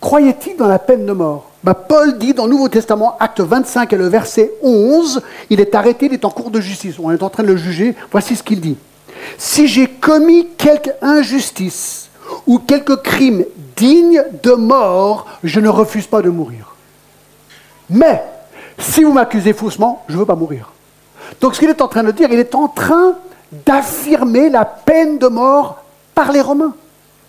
[0.00, 3.92] croyait-il dans la peine de mort bah, Paul dit dans le Nouveau Testament, acte 25
[3.92, 7.22] et le verset 11, il est arrêté, il est en cours de justice, on est
[7.22, 8.78] en train de le juger, voici ce qu'il dit.
[9.36, 12.08] Si j'ai commis quelque injustice
[12.46, 13.44] ou quelque crime
[13.76, 16.74] digne de mort, je ne refuse pas de mourir.
[17.90, 18.22] Mais
[18.82, 20.72] si vous m'accusez faussement, je ne veux pas mourir.
[21.40, 23.14] Donc ce qu'il est en train de dire, il est en train
[23.64, 25.82] d'affirmer la peine de mort
[26.14, 26.74] par les Romains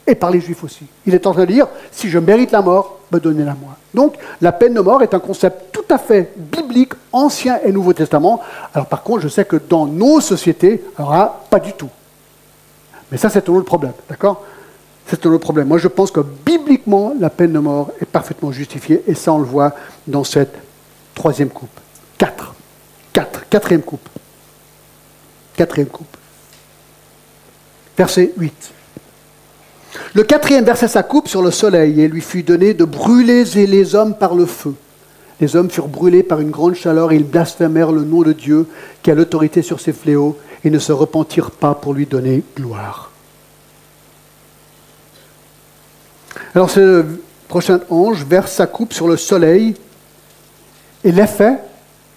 [0.06, 0.86] et par les Juifs aussi.
[1.06, 3.78] Il est en train de dire, si je mérite la mort, me donnez-la moi.
[3.94, 7.94] Donc la peine de mort est un concept tout à fait biblique, ancien et Nouveau
[7.94, 8.42] Testament.
[8.74, 11.90] Alors par contre, je sais que dans nos sociétés, alors pas du tout.
[13.12, 14.44] Mais ça, c'est un autre problème, d'accord?
[15.06, 15.68] C'est un autre problème.
[15.68, 19.38] Moi, je pense que bibliquement, la peine de mort est parfaitement justifiée, et ça, on
[19.38, 19.74] le voit
[20.08, 20.56] dans cette
[21.16, 21.80] Troisième coupe.
[22.18, 22.54] Quatre.
[23.12, 23.48] Quatre.
[23.50, 24.08] Quatrième coupe.
[25.56, 26.18] Quatrième coupe.
[27.98, 28.72] Verset 8.
[30.16, 33.96] Le quatrième verset sa coupe sur le soleil, et lui fut donné de brûler les
[33.96, 34.74] hommes par le feu.
[35.40, 38.68] Les hommes furent brûlés par une grande chaleur, et ils blasphémèrent le nom de Dieu,
[39.02, 43.12] qui a l'autorité sur ses fléaux, et ne se repentirent pas pour lui donner gloire.
[46.56, 47.06] Alors ce
[47.48, 49.76] prochain ange verse sa coupe sur le soleil,
[51.04, 51.58] et l'effet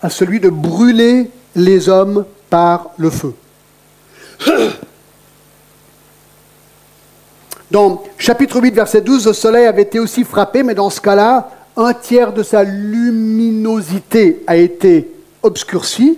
[0.03, 3.35] à celui de brûler les hommes par le feu.
[7.71, 11.51] Dans chapitre 8, verset 12, le soleil avait été aussi frappé, mais dans ce cas-là,
[11.77, 15.11] un tiers de sa luminosité a été
[15.43, 16.17] obscurci.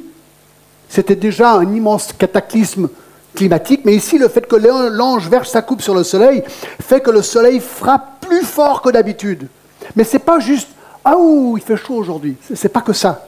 [0.91, 2.91] C'était déjà un immense cataclysme
[3.35, 6.45] climatique, mais ici, le fait que l'ange verse sa coupe sur le soleil
[6.83, 9.49] fait que le soleil frappe plus fort que d'habitude.
[9.97, 10.69] Mais ce n'est pas juste
[11.11, 12.37] ah ouh, il fait chaud aujourd'hui.
[12.55, 13.25] Ce n'est pas que ça.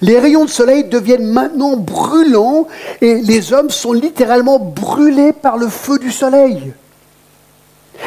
[0.00, 2.68] Les rayons de soleil deviennent maintenant brûlants
[3.00, 6.72] et les hommes sont littéralement brûlés par le feu du soleil.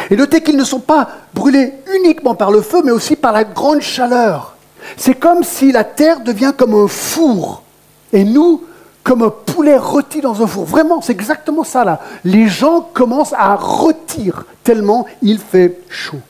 [0.09, 3.43] Et notez qu'ils ne sont pas brûlés uniquement par le feu, mais aussi par la
[3.43, 4.55] grande chaleur.
[4.95, 7.63] C'est comme si la terre devient comme un four
[8.13, 8.63] et nous
[9.03, 10.63] comme un poulet rôti dans un four.
[10.63, 11.99] Vraiment, c'est exactement ça là.
[12.23, 16.21] Les gens commencent à rôtir tellement il fait chaud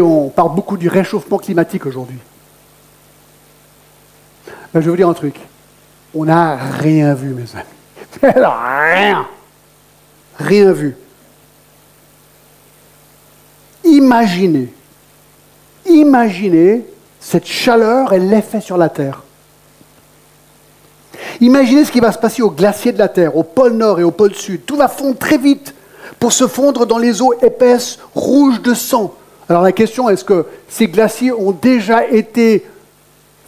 [0.00, 2.18] on parle beaucoup du réchauffement climatique aujourd'hui.
[4.72, 5.36] Ben, je vais vous dire un truc.
[6.14, 7.64] On n'a rien vu, mes amis.
[8.22, 9.26] rien.
[10.38, 10.96] Rien vu.
[13.84, 14.72] Imaginez,
[15.86, 16.84] imaginez
[17.20, 19.22] cette chaleur et l'effet sur la Terre.
[21.40, 24.04] Imaginez ce qui va se passer au glacier de la Terre, au pôle Nord et
[24.04, 24.64] au pôle Sud.
[24.64, 25.74] Tout va fondre très vite
[26.18, 29.14] pour se fondre dans les eaux épaisses, rouges de sang,
[29.48, 32.66] alors la question, est-ce que ces glaciers ont déjà été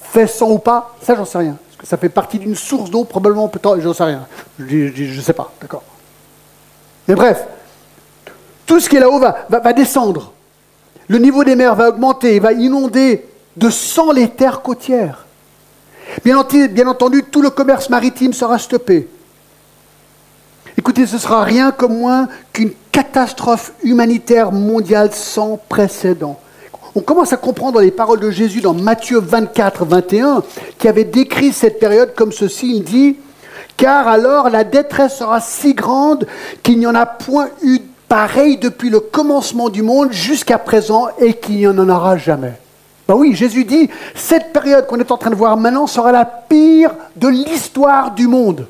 [0.00, 0.94] faits sans ou pas?
[1.02, 1.56] Ça, j'en sais rien.
[1.70, 4.26] Est-ce que ça fait partie d'une source d'eau Probablement, peut-être, j'en sais rien.
[4.58, 5.82] Je ne sais pas, d'accord.
[7.08, 7.44] Mais bref,
[8.66, 10.32] tout ce qui est là-haut va, va, descendre.
[11.08, 13.26] Le niveau des mers va augmenter, il va inonder
[13.56, 15.26] de sang les terres côtières.
[16.24, 16.38] Bien
[16.86, 19.08] entendu, tout le commerce maritime sera stoppé.
[20.78, 26.38] Écoutez, ce sera rien comme moins qu'une catastrophe humanitaire mondiale sans précédent.
[26.94, 30.44] On commence à comprendre les paroles de Jésus dans Matthieu 24, 21,
[30.78, 32.76] qui avait décrit cette période comme ceci.
[32.76, 33.16] Il dit,
[33.76, 36.28] car alors la détresse sera si grande
[36.62, 41.34] qu'il n'y en a point eu pareil depuis le commencement du monde jusqu'à présent et
[41.34, 42.52] qu'il n'y en aura jamais.
[43.08, 46.24] Ben oui, Jésus dit, cette période qu'on est en train de voir maintenant sera la
[46.24, 48.68] pire de l'histoire du monde.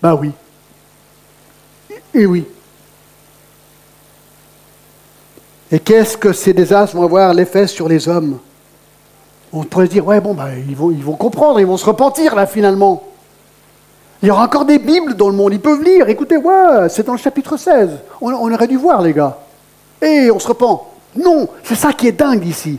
[0.00, 0.30] Ben oui.
[2.14, 2.46] Et oui.
[5.70, 8.38] Et qu'est-ce que ces désastres vont avoir l'effet sur les hommes?
[9.52, 12.46] On pourrait se dire, ouais, bon, ben, ils, vont, comprendre, ils vont se repentir là
[12.46, 13.02] finalement.
[14.22, 16.08] Il y aura encore des Bibles dans le monde, ils peuvent lire.
[16.08, 17.90] Écoutez, ouais, c'est dans le chapitre 16.
[18.20, 19.38] On, aurait dû voir, les gars.
[20.00, 20.86] Et on se repent.
[21.16, 22.78] Non, c'est ça qui est dingue ici.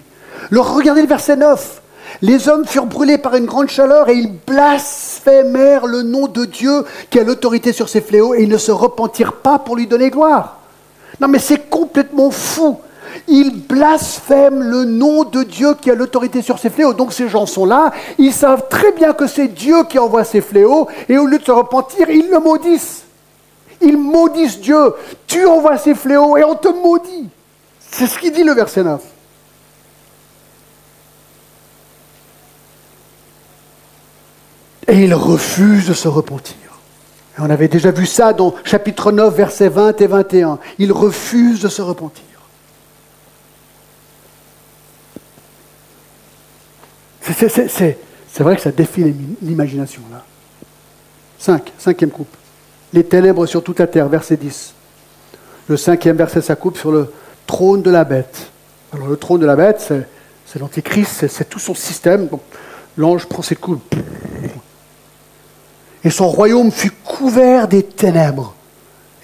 [0.51, 1.81] regardez le verset 9.
[2.22, 6.86] Les hommes furent brûlés par une grande chaleur et ils blasphémèrent le nom de Dieu
[7.09, 10.09] qui a l'autorité sur ces fléaux et ils ne se repentirent pas pour lui donner
[10.09, 10.59] gloire.
[11.20, 12.78] Non mais c'est complètement fou.
[13.28, 16.93] Ils blasphèment le nom de Dieu qui a l'autorité sur ces fléaux.
[16.93, 20.41] Donc ces gens sont là, ils savent très bien que c'est Dieu qui envoie ces
[20.41, 23.03] fléaux, et au lieu de se repentir, ils le maudissent.
[23.82, 24.93] Ils maudissent Dieu.
[25.28, 27.30] Tu envoies ces fléaux et on te maudit.
[27.91, 29.01] C'est ce qu'il dit le verset 9.
[34.88, 36.55] Et ils refusent de se repentir.
[37.38, 40.59] on avait déjà vu ça dans chapitre 9, versets 20 et 21.
[40.79, 42.23] Ils refusent de se repentir.
[47.21, 50.23] C'est vrai que ça défie l'imagination, là.
[51.39, 52.36] 5, cinquième coupe.
[52.93, 54.73] Les ténèbres sur toute la terre, verset 10.
[55.67, 57.11] Le cinquième verset, ça coupe sur le
[57.47, 58.51] trône de la bête.
[58.93, 59.93] Alors le trône de la bête,
[60.45, 62.29] c'est l'antéchrist, c'est tout son système.
[62.95, 63.81] L'ange prend ses coups.
[66.03, 68.53] Et son royaume fut couvert des ténèbres.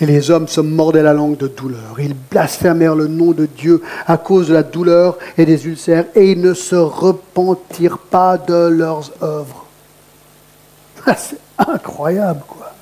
[0.02, 2.00] Et les hommes se mordaient la langue de douleur.
[2.00, 6.32] Ils blasphémèrent le nom de Dieu à cause de la douleur et des ulcères, et
[6.32, 9.66] ils ne se repentirent pas de leurs œuvres.
[11.06, 12.74] Ah, c'est incroyable, quoi.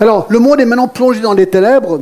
[0.00, 2.00] Alors, le monde est maintenant plongé dans les ténèbres.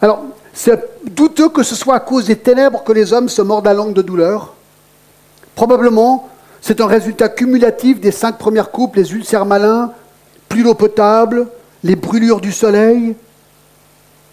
[0.00, 3.66] Alors, c'est douteux que ce soit à cause des ténèbres que les hommes se mordent
[3.66, 4.54] la langue de douleur.
[5.54, 6.28] Probablement,
[6.62, 9.92] c'est un résultat cumulatif des cinq premières coupes, les ulcères malins,
[10.48, 11.48] plus d'eau potable,
[11.82, 13.16] les brûlures du soleil.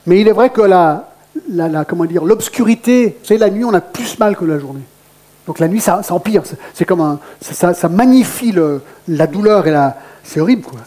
[0.05, 1.05] Mais il est vrai que la,
[1.85, 4.83] comment dire, l'obscurité, vous savez, la nuit, on a plus mal que la journée.
[5.47, 6.43] Donc la nuit, ça, empire.
[6.75, 8.53] C'est comme ça, ça magnifie
[9.07, 10.79] la douleur et la, c'est horrible, quoi.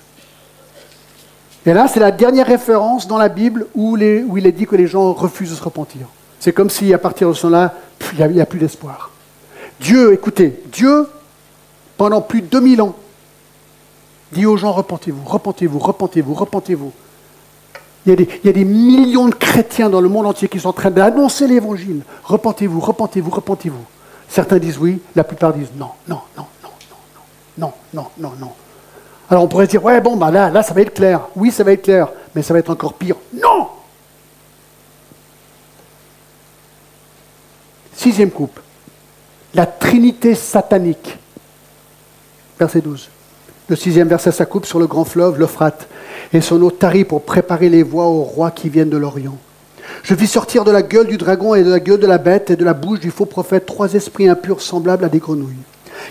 [1.67, 4.87] Et là, c'est la dernière référence dans la Bible où, il est dit que les
[4.87, 6.07] gens refusent de se repentir.
[6.41, 7.75] C'est comme si à partir de ce moment-là,
[8.19, 9.11] il n'y a, plus d'espoir.
[9.81, 11.07] Dieu, écoutez, Dieu,
[11.97, 12.95] pendant plus de 2000 ans,
[14.33, 16.93] Dis aux gens, repentez-vous, repentez-vous, repentez-vous, repentez-vous.
[18.07, 20.91] Il y, a des, millions de chrétiens dans le monde entier qui sont en train
[20.91, 22.03] d'annoncer l'évangile.
[22.25, 23.85] Repentez-vous, repentez-vous, repentez-vous.
[24.29, 26.97] Certains disent oui, la plupart disent non, non, non, non, non,
[27.59, 28.53] non, non, non, non.
[29.31, 31.21] Alors on pourrait dire, ouais, bon, bah là, là, ça va être clair.
[31.37, 33.17] Oui, ça va être clair, mais ça va être encore pire.
[33.35, 33.69] Non
[37.95, 38.59] Sixième coupe.
[39.55, 41.19] La trinité satanique.
[42.59, 43.09] Verset 12.
[43.69, 45.89] Le sixième verset, ça coupe sur le grand fleuve, l'Euphrate,
[46.33, 49.39] et son eau tarit pour préparer les voies aux rois qui viennent de l'Orient.
[50.03, 52.51] Je vis sortir de la gueule du dragon et de la gueule de la bête
[52.51, 55.55] et de la bouche du faux prophète trois esprits impurs semblables à des grenouilles.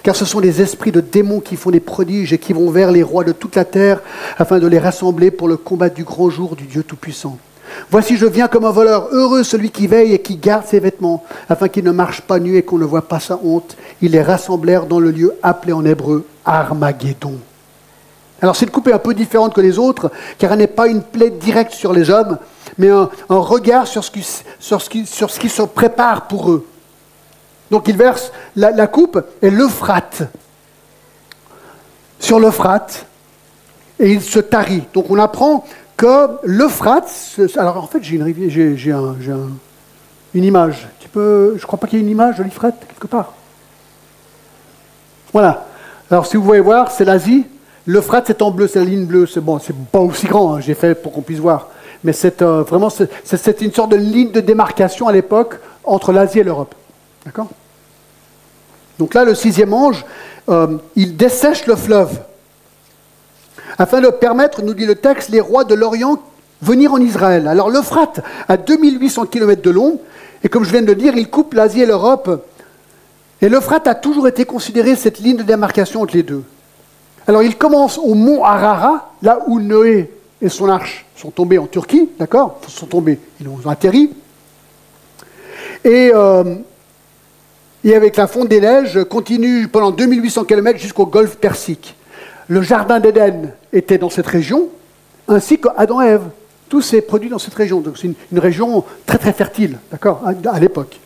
[0.03, 2.91] Car ce sont des esprits de démons qui font des prodiges et qui vont vers
[2.91, 4.01] les rois de toute la terre
[4.37, 7.37] afin de les rassembler pour le combat du grand jour du Dieu Tout-Puissant.
[7.89, 9.07] Voici, je viens comme un voleur.
[9.11, 12.57] Heureux celui qui veille et qui garde ses vêtements, afin qu'il ne marche pas nu
[12.57, 13.75] et qu'on ne voit pas sa honte.
[14.01, 17.35] Ils les rassemblèrent dans le lieu appelé en hébreu Armageddon.
[18.41, 21.03] Alors cette coupe est un peu différente que les autres, car elle n'est pas une
[21.03, 22.37] plaie directe sur les hommes,
[22.77, 24.25] mais un, regard sur ce, qui,
[24.59, 26.65] sur, ce qui, sur ce qui se prépare pour eux.
[27.69, 30.23] Donc il verse la, coupe et l'Euphrate.
[32.19, 33.05] Sur l'Euphrate,
[33.99, 34.83] et il se tarit.
[34.93, 35.63] Donc on apprend
[36.01, 37.11] que l'Euphrate,
[37.57, 38.27] alors en fait j'ai une,
[40.33, 40.87] image.
[41.13, 43.33] Je ne crois pas qu'il y ait une image de l'Euphrate quelque part.
[45.31, 45.67] Voilà.
[46.09, 47.45] Alors si vous voulez voir, c'est l'Asie.
[47.85, 49.27] L'Euphrate, c'est en bleu, c'est la ligne bleue.
[49.27, 51.67] C'est bon, c'est pas aussi grand, hein, j'ai fait pour qu'on puisse voir.
[52.03, 56.39] Mais c'est euh, vraiment, c'est une sorte de ligne de démarcation à l'époque entre l'Asie
[56.39, 56.73] et l'Europe.
[57.25, 57.49] D'accord?
[58.97, 60.03] Donc là, le sixième ange,
[60.49, 62.21] euh, il dessèche le fleuve.
[63.81, 66.19] Afin de permettre, nous dit le texte, les rois de l'Orient
[66.61, 67.47] venir en Israël.
[67.47, 69.99] Alors l'Euphrate a 2800 km de long,
[70.43, 72.45] et comme je viens de le dire, il coupe l'Asie et l'Europe.
[73.41, 76.43] Et l'Euphrate a toujours été considéré cette ligne de démarcation entre les deux.
[77.25, 80.11] Alors il commence au mont Arara, là où Noé
[80.43, 84.11] et son arche sont tombés en Turquie, d'accord Ils sont tombés, ils ont atterri.
[85.83, 86.53] Et, euh,
[87.83, 91.95] et avec la fonte des neiges, continue pendant 2800 km jusqu'au golfe Persique.
[92.51, 94.67] Le jardin d'Éden était dans cette région,
[95.29, 96.23] ainsi qu'Adam et Ève.
[96.67, 97.79] Tout s'est produit dans cette région.
[97.79, 100.99] Donc c'est une, région très très fertile, d'accord, à, l'époque.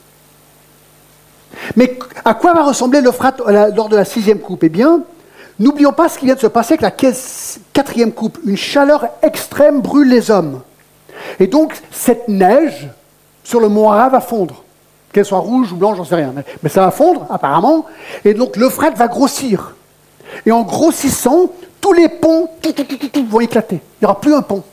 [1.76, 3.44] Mais à quoi va ressembler l'Euphrate
[3.76, 4.64] lors de la sixième coupe?
[4.64, 5.02] Eh bien,
[5.60, 7.12] n'oublions pas ce qui vient de se passer avec la
[7.74, 8.40] quatrième coupe.
[8.48, 10.62] Une chaleur extrême brûle les hommes.
[11.40, 12.90] Et donc, cette neige
[13.44, 14.64] sur le mont Ara va fondre.
[15.14, 16.34] Qu'elle soit rouge ou blanche, j'en sais rien.
[16.64, 17.86] Mais, ça va fondre, apparemment.
[18.24, 19.76] Et donc, l'Euphrate va grossir.
[20.46, 22.50] Et en grossissant, tous les ponts
[23.30, 23.76] vont éclater.
[23.76, 24.64] Il n'y aura plus un pont.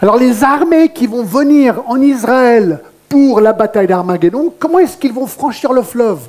[0.00, 5.12] Alors les armées qui vont venir en Israël pour la bataille d'Armageddon, comment est-ce qu'ils
[5.12, 6.20] vont franchir le fleuve?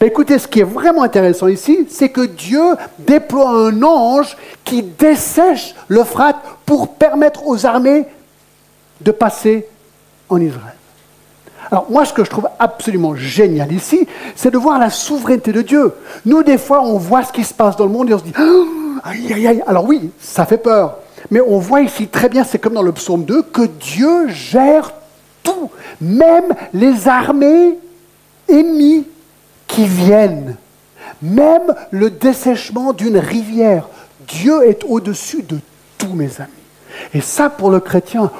[0.00, 2.62] Ben Écoutez, ce qui est vraiment intéressant ici, c'est que Dieu
[2.98, 8.06] déploie un ange qui dessèche l'Euphrate pour permettre aux armées
[9.00, 9.66] de passer
[10.28, 10.73] en Israël.
[11.70, 14.06] Alors moi, ce que je trouve absolument génial ici,
[14.36, 15.92] c'est de voir la souveraineté de Dieu.
[16.24, 18.24] Nous, des fois, on voit ce qui se passe dans le monde et on se
[18.24, 18.34] dit,
[19.04, 19.62] aïe, aïe, aïe.
[19.66, 20.98] Alors oui, ça fait peur.
[21.30, 24.92] Mais on voit ici très bien, c'est comme dans le psaume 2, que Dieu gère
[25.42, 27.78] tout, même les armées
[28.48, 29.06] ennemies
[29.66, 30.56] qui viennent,
[31.22, 33.88] même le dessèchement d'une rivière.
[34.28, 35.58] Dieu est au-dessus de
[35.98, 36.50] tous mes amis.
[37.14, 38.30] Et ça, pour le chrétien,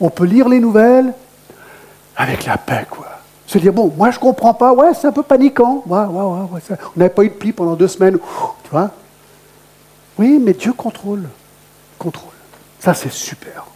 [0.00, 1.12] on peut lire les nouvelles
[2.16, 3.06] avec la paix, quoi.
[3.46, 5.84] Se dire, bon, moi je comprends pas, ouais, c'est un peu paniquant.
[5.88, 6.60] On
[6.96, 8.18] n'avait pas eu de pli pendant deux semaines.
[8.64, 8.90] Tu vois
[10.18, 11.24] Oui, mais Dieu contrôle.
[11.98, 12.32] Contrôle.
[12.80, 13.66] Ça, c'est super.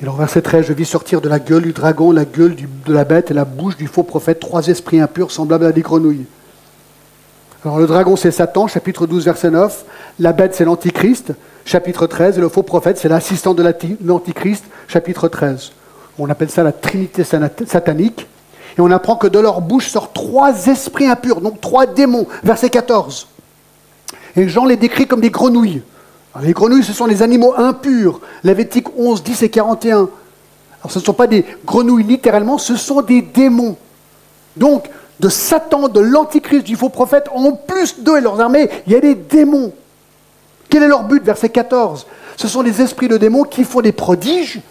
[0.00, 2.92] Et alors, verset 13, je vis sortir de la gueule du dragon, la gueule de
[2.92, 6.26] la bête et la bouche du faux prophète, trois esprits impurs semblables à des grenouilles.
[7.62, 9.84] Alors, le dragon, c'est Satan, chapitre 12, verset 9.
[10.18, 11.32] La bête, c'est l'antichrist,
[11.66, 13.62] chapitre 13, et le faux prophète, c'est l'assistant de
[14.02, 15.72] l'Antichrist, chapitre 13.
[16.18, 18.26] On appelle ça la trinité satanique.
[18.78, 22.70] Et on apprend que de leur bouche sortent trois esprits impurs, donc trois démons, verset
[22.70, 23.26] 14.
[24.36, 25.82] Et Jean les décrit comme des grenouilles.
[26.40, 28.20] les grenouilles, ce sont les animaux impurs.
[28.42, 29.96] Lévitique 11, 10 et 41.
[29.96, 33.76] Alors ce ne sont pas des grenouilles littéralement, ce sont des démons.
[34.56, 34.88] Donc,
[35.20, 38.96] de Satan, de l'Antichrist, du faux prophète, en plus d'eux et leurs armées, il y
[38.96, 39.72] a des démons.
[40.68, 42.06] Quel est leur but Verset 14.
[42.36, 44.62] Ce sont les esprits de démons qui font des prodiges.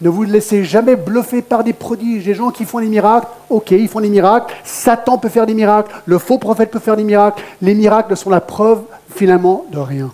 [0.00, 2.24] Ne vous laissez jamais bluffer par des prodiges.
[2.24, 4.54] Les gens qui font des miracles, ok, ils font des miracles.
[4.64, 5.92] Satan peut faire des miracles.
[6.06, 7.42] Le faux prophète peut faire des miracles.
[7.60, 8.82] Les miracles sont la preuve
[9.14, 10.10] finalement de rien.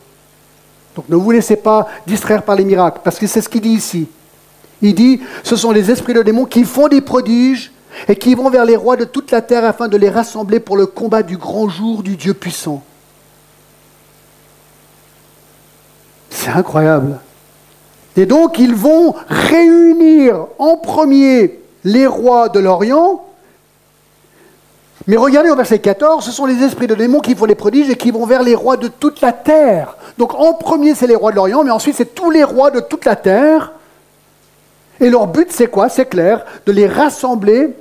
[0.96, 3.68] Donc ne vous laissez pas distraire par les miracles, parce que c'est ce qu'il dit
[3.68, 4.08] ici.
[4.82, 7.70] Il dit, ce sont les esprits de démons qui font des prodiges
[8.06, 10.76] et qui vont vers les rois de toute la terre afin de les rassembler pour
[10.76, 12.82] le combat du grand jour du Dieu puissant.
[16.30, 17.18] C'est incroyable.
[18.16, 23.24] Et donc ils vont réunir en premier les rois de l'Orient.
[25.06, 27.88] Mais regardez au verset 14, ce sont les esprits de démons qui font les prodiges
[27.88, 29.96] et qui vont vers les rois de toute la terre.
[30.18, 32.80] Donc en premier c'est les rois de l'Orient, mais ensuite c'est tous les rois de
[32.80, 33.72] toute la terre.
[35.00, 35.88] Et leur but c'est quoi?
[35.88, 37.74] C'est clair, de les rassembler,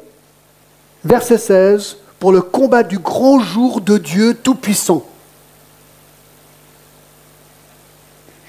[1.08, 5.04] verset 16, pour le combat du grand jour de Dieu Tout-Puissant.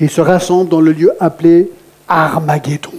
[0.01, 1.71] ils se rassemblent dans le lieu appelé
[2.07, 2.93] Armageddon.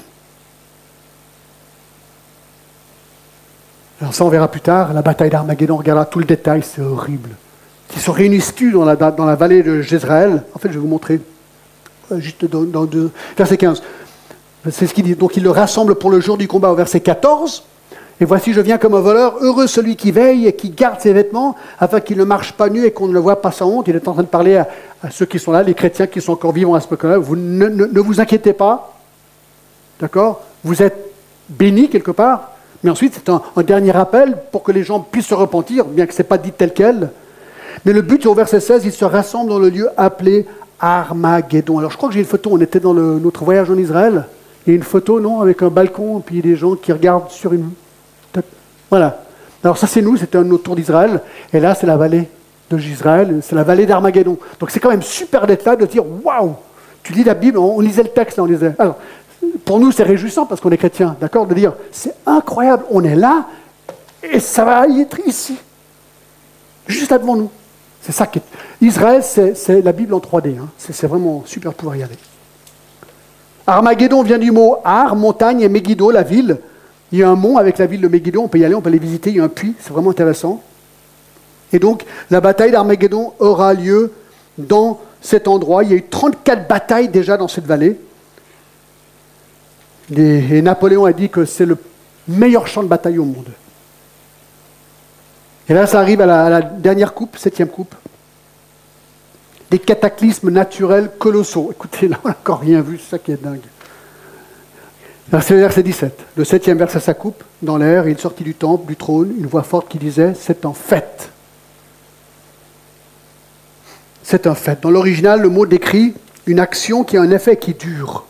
[4.01, 6.81] Alors ça, on verra plus tard, la bataille d'Armageddon, on regardera tout le détail, c'est
[6.81, 7.31] horrible.
[7.95, 10.43] Ils se réunissent dans la, dans la vallée de Jezreel?
[10.53, 11.19] En fait, je vais vous montrer,
[12.11, 13.81] euh, juste dans, dans deux, verset 15.
[14.71, 15.15] C'est ce qu'il dit.
[15.15, 17.63] Donc, ils le rassemblent pour le jour du combat au verset 14.
[18.21, 21.13] Et voici, je viens comme un voleur, heureux celui qui veille et qui garde ses
[21.13, 23.87] vêtements, afin qu'il ne marche pas nu et qu'on ne le voit pas sans honte.
[23.87, 24.67] Il est en train de parler à,
[25.09, 27.17] ceux qui sont là, les chrétiens qui sont encore vivants à ce moment-là.
[27.17, 28.93] Vous ne, vous inquiétez pas,
[30.01, 30.41] d'accord?
[30.65, 30.97] Vous êtes
[31.47, 32.51] bénis quelque part,
[32.83, 36.13] mais ensuite c'est un, dernier appel pour que les gens puissent se repentir, bien que
[36.13, 37.11] ce n'est pas dit tel quel.
[37.85, 40.45] Mais le but, au verset 16, ils se rassemblent dans le lieu appelé
[40.81, 41.79] Armageddon.
[41.79, 44.25] Alors je crois que j'ai une photo, on était dans notre voyage en Israël.
[44.67, 47.53] Il y a une photo, non, avec un balcon, puis des gens qui regardent sur
[47.53, 47.69] une
[48.89, 49.23] voilà.
[49.63, 51.21] Alors ça c'est nous, c'était un autre tour d'Israël,
[51.53, 52.29] et là c'est la vallée
[52.69, 54.37] de Gisraël, c'est la vallée d'Armageddon.
[54.59, 56.55] Donc c'est quand même super d'être là, de dire waouh,
[57.03, 58.73] tu lis la Bible, on, lisait le texte, on lisait.
[58.79, 58.97] Alors
[59.65, 63.15] pour nous c'est réjouissant parce qu'on est chrétiens, d'accord, de dire c'est incroyable, on est
[63.15, 63.45] là
[64.23, 65.57] et ça va y être ici,
[66.87, 67.49] juste là devant nous.
[68.01, 68.43] C'est ça qui est...
[68.81, 70.57] Israël, c'est la Bible en 3D.
[70.57, 70.69] Hein.
[70.77, 72.15] C'est vraiment super pour y aller.
[73.67, 76.57] Armageddon vient du mot Ar, montagne, et Megiddo, la ville.
[77.11, 78.81] Il y a un mont avec la ville de Megiddo, on peut y aller, on
[78.81, 80.61] peut les visiter, il y a un puits, c'est vraiment intéressant.
[81.73, 84.11] Et donc, la bataille d'Armageddon aura lieu
[84.57, 85.83] dans cet endroit.
[85.83, 87.99] Il y a eu 34 batailles déjà dans cette vallée.
[90.15, 91.77] Et Napoléon a dit que c'est le
[92.27, 93.49] meilleur champ de bataille au monde.
[95.67, 97.93] Et là, ça arrive à la, dernière coupe, septième coupe.
[99.69, 101.69] Des cataclysmes naturels colossaux.
[101.71, 103.61] Écoutez, là, on n'a encore rien vu, c'est ça qui est dingue.
[105.31, 106.25] Verset, verset 17.
[106.37, 109.61] Le septième verset sa coupe dans l'air, il sortit du temple, du trône, une voix
[109.61, 111.29] forte qui disait C'est en fait.
[114.23, 114.81] C'est un fait.
[114.81, 116.15] Dans l'original, le mot décrit
[116.47, 118.25] une action qui a un effet qui dure.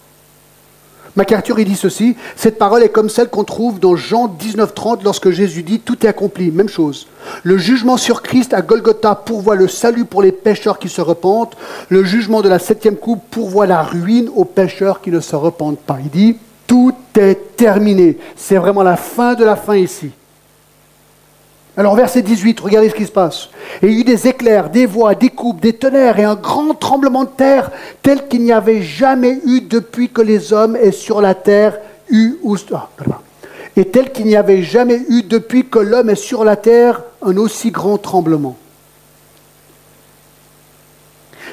[1.16, 5.32] MacArthur, il dit ceci, cette parole est comme celle qu'on trouve dans Jean 19.30 lorsque
[5.32, 7.08] Jésus dit Tout est accompli, même chose.
[7.44, 11.56] Le jugement sur Christ à Golgotha pourvoit le salut pour les pécheurs qui se repentent.
[11.88, 15.80] Le jugement de la septième coupe pourvoit la ruine aux pécheurs qui ne se repentent
[15.80, 15.98] pas.
[16.04, 16.38] Il dit
[17.56, 18.18] terminé.
[18.36, 20.12] C'est vraiment la fin de la fin ici.
[21.80, 23.50] Alors verset 18, regardez ce qui se passe.
[23.82, 26.74] Et il y eut des éclairs, des voix, des coupes, des tonnerres et un grand
[26.74, 31.22] tremblement de terre tel qu'il n'y avait jamais eu depuis que les hommes aient sur
[31.22, 31.80] la terre
[32.10, 32.38] eu
[32.74, 32.90] ah,
[33.78, 37.38] et tel qu'il n'y avait jamais eu depuis que l'homme est sur la terre un
[37.38, 38.58] aussi grand tremblement.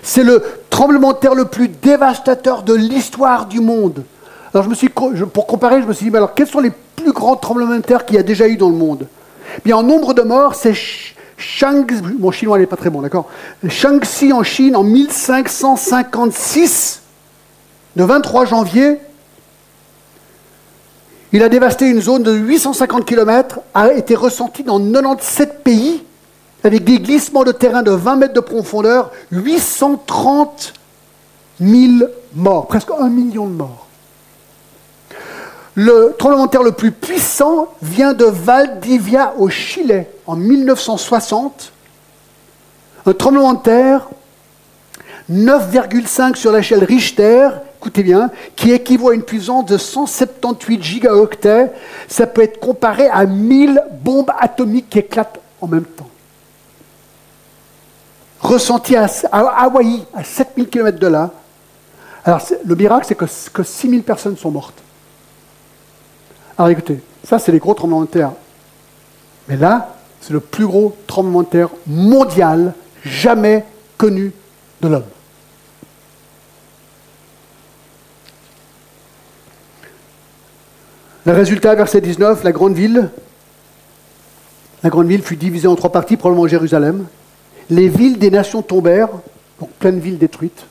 [0.02, 4.04] C'est le tremblement de terre le plus dévastateur de l'histoire du monde.
[4.56, 4.68] Alors
[5.34, 7.82] pour comparer, je me suis dit, mais alors quels sont les plus grands tremblements de
[7.82, 9.06] terre qu'il y a déjà eu dans le monde?
[9.66, 10.72] Bien, en nombre de morts, c'est
[11.36, 11.84] Shang,
[12.18, 13.28] mon chinois n'est pas très bon, d'accord?
[13.68, 17.02] Shaanxi en Chine en 1556,
[17.96, 18.98] le 23 janvier,
[21.32, 26.02] il a dévasté une zone de 850 km, a été ressenti dans 97 pays,
[26.64, 30.72] avec des glissements de terrain de 20 mètres de profondeur, 830
[31.60, 32.04] 000
[32.34, 33.85] morts, presque un million de morts.
[35.78, 41.70] Le tremblement de terre le plus puissant vient de Valdivia au Chili en 1960.
[43.04, 44.08] Un tremblement de terre
[45.30, 51.70] 9,5 sur l'échelle Richter, écoutez bien, qui équivaut à une puissance de 178 gigaoctets.
[52.08, 56.08] Ça peut être comparé à 1000 bombes atomiques qui éclatent en même temps.
[58.40, 61.30] Ressenti à, Hawaï, à 7000 km de là.
[62.24, 64.82] Alors, le miracle, c'est que, que 6000 personnes sont mortes.
[66.58, 68.32] Alors écoutez, ça c'est les gros tremblements de terre.
[69.48, 73.64] Mais là, c'est le plus gros tremblement de terre mondial jamais
[73.96, 74.32] connu
[74.80, 75.04] de l'homme.
[81.24, 83.10] Le résultat, verset 19, la grande ville,
[84.82, 87.06] la grande ville fut divisée en trois parties, probablement Jérusalem.
[87.68, 89.08] Les villes des nations tombèrent,
[89.58, 90.66] donc pleine ville détruite.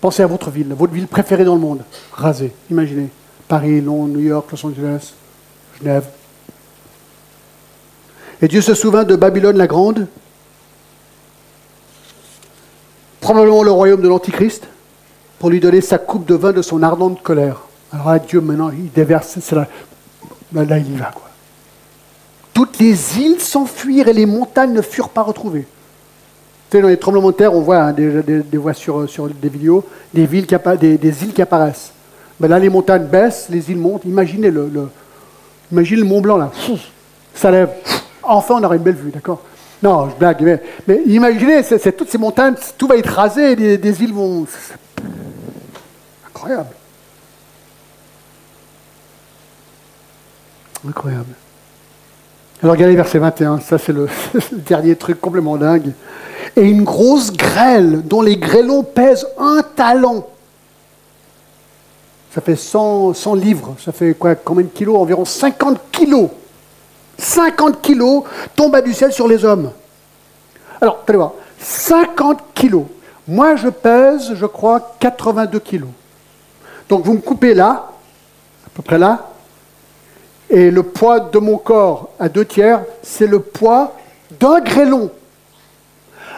[0.00, 1.82] Pensez à votre ville, votre ville préférée dans le monde,
[2.12, 3.10] rasée, imaginez.
[3.48, 5.14] Paris, Londres, New York, Los Angeles,
[5.80, 6.04] Genève.
[8.40, 10.06] Et Dieu se souvint de Babylone la Grande,
[13.20, 14.68] probablement le royaume de l'Antichrist,
[15.38, 17.62] pour lui donner sa coupe de vin de son ardente colère.
[17.92, 19.66] Alors là, Dieu, maintenant, il déverse, là,
[20.52, 21.10] là, il y va.
[21.12, 21.28] Quoi.
[22.52, 25.66] Toutes les îles s'enfuirent et les montagnes ne furent pas retrouvées.
[26.70, 29.84] Tu sais, dans les tremblements de terre, on voit hein, des, des, sur, des vidéos
[30.12, 31.92] des, villes des îles qui apparaissent.
[32.40, 34.04] Ben là, les montagnes baissent, les îles montent.
[34.04, 34.70] Imaginez le,
[35.72, 36.50] le Mont Blanc, là.
[37.34, 37.70] Ça lève.
[38.22, 39.42] Enfin, on aurait une belle vue, d'accord?
[39.82, 40.60] Non, je blague.
[40.86, 44.46] Mais, imaginez, c'est, toutes ces montagnes, tout va être rasé, des, des îles vont.
[46.26, 46.70] Incroyable.
[50.86, 51.34] Incroyable.
[52.62, 54.08] Alors regardez verset 21, ça c'est le,
[54.52, 55.92] dernier truc complètement dingue.
[56.56, 60.26] Et une grosse grêle dont les grêlons pèsent un talent
[62.34, 66.28] ça fait 100, livres, ça fait combien de kilos Environ 50 kilos.
[67.16, 68.24] 50 kilos
[68.54, 69.72] tombent du ciel sur les hommes.
[70.80, 72.84] Alors, allez voir, 50 kilos.
[73.26, 75.88] Moi, je pèse, je crois, 82 kilos.
[76.88, 77.90] Donc, vous me coupez là,
[78.66, 79.30] à peu près là,
[80.50, 83.94] et le poids de mon corps à deux tiers, c'est le poids
[84.38, 85.10] d'un grêlon.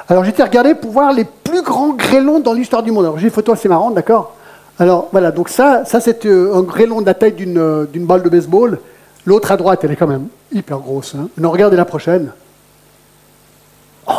[0.08, 3.04] Alors, j'étais regardé pour voir les plus grands grêlons dans l'histoire du monde.
[3.04, 4.34] Alors, j'ai une photo assez marrante, d'accord?
[4.80, 8.22] Alors voilà, donc ça, ça c'est euh, un grêlon de la taille euh, d'une balle
[8.22, 8.80] de baseball.
[9.26, 11.14] L'autre à droite, elle est quand même hyper grosse.
[11.14, 11.28] Hein.
[11.36, 12.32] Non, regardez la prochaine.
[14.06, 14.12] Oh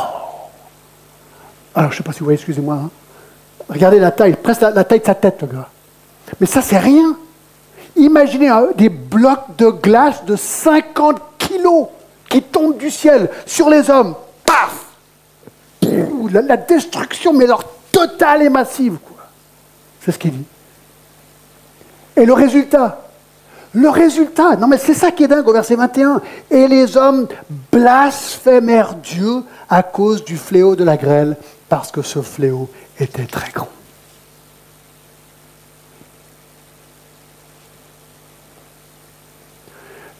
[1.74, 2.76] Alors je ne sais pas si vous voyez, excusez-moi.
[2.76, 2.90] Hein.
[3.70, 5.70] Regardez la taille, presque la, taille de sa tête, le gars.
[6.40, 7.18] Mais ça, c'est rien.
[7.96, 11.88] Imaginez hein, des blocs de glace de 50 kilos
[12.30, 14.14] qui tombent du ciel sur les hommes.
[14.46, 14.86] Paf
[16.32, 18.98] la, destruction, mais leur totale et massive.
[20.04, 20.46] C'est ce qu'il dit.
[22.16, 23.02] Et le résultat?
[23.74, 26.22] Le résultat, non mais c'est ça qui est dingue au verset 21.
[26.50, 27.28] Et les hommes
[27.72, 31.38] blasphémèrent Dieu à cause du fléau de la grêle,
[31.70, 33.70] parce que ce fléau était très grand.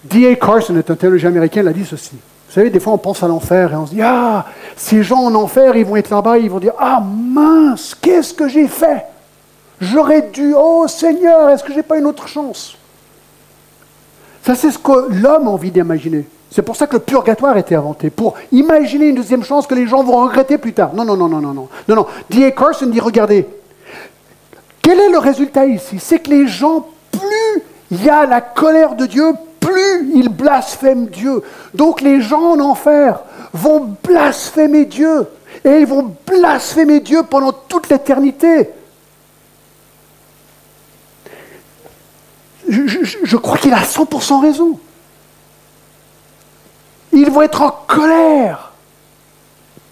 [0.06, 0.36] D.A.
[0.36, 2.16] Carson est un théologien américain, il a dit ceci.
[2.16, 4.46] Vous savez, des fois on pense à l'enfer et on se dit Ah,
[4.78, 8.48] ces gens en enfer, ils vont être là-bas, ils vont dire Ah mince, qu'est-ce que
[8.48, 9.06] j'ai fait?
[9.82, 12.78] J'aurais dû, oh Seigneur, est-ce que j'ai pas une autre chance?
[14.44, 16.26] Ça, c'est ce que l'homme a envie d'imaginer.
[16.52, 19.74] C'est pour ça que le purgatoire a été inventé, pour imaginer une deuxième chance que
[19.74, 20.94] les gens vont regretter plus tard.
[20.94, 21.70] Non, non, non, non, non, non.
[21.88, 22.06] Non, non.
[22.30, 22.52] D.A.
[22.52, 23.48] Carson dit Regardez,
[24.84, 25.98] quel est le résultat ici?
[26.00, 31.08] C'est que les gens, plus il y a la colère de Dieu, plus ils blasphèment
[31.08, 31.42] Dieu.
[31.74, 33.22] Donc les gens en enfer
[33.54, 35.28] vont blasphémer Dieu.
[35.66, 38.70] Et ils vont blasphémer Dieu pendant toute l'éternité.
[42.72, 44.80] Je, crois qu'il a 100% raison.
[47.12, 48.72] Ils vont être en colère.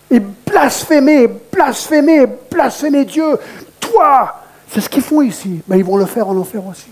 [0.09, 3.37] Et blasphémer, blasphémer, blasphémer Dieu.
[3.81, 5.61] Toi, c'est ce qu'ils font ici.
[5.67, 6.87] Mais ils vont le faire en enfer aussi.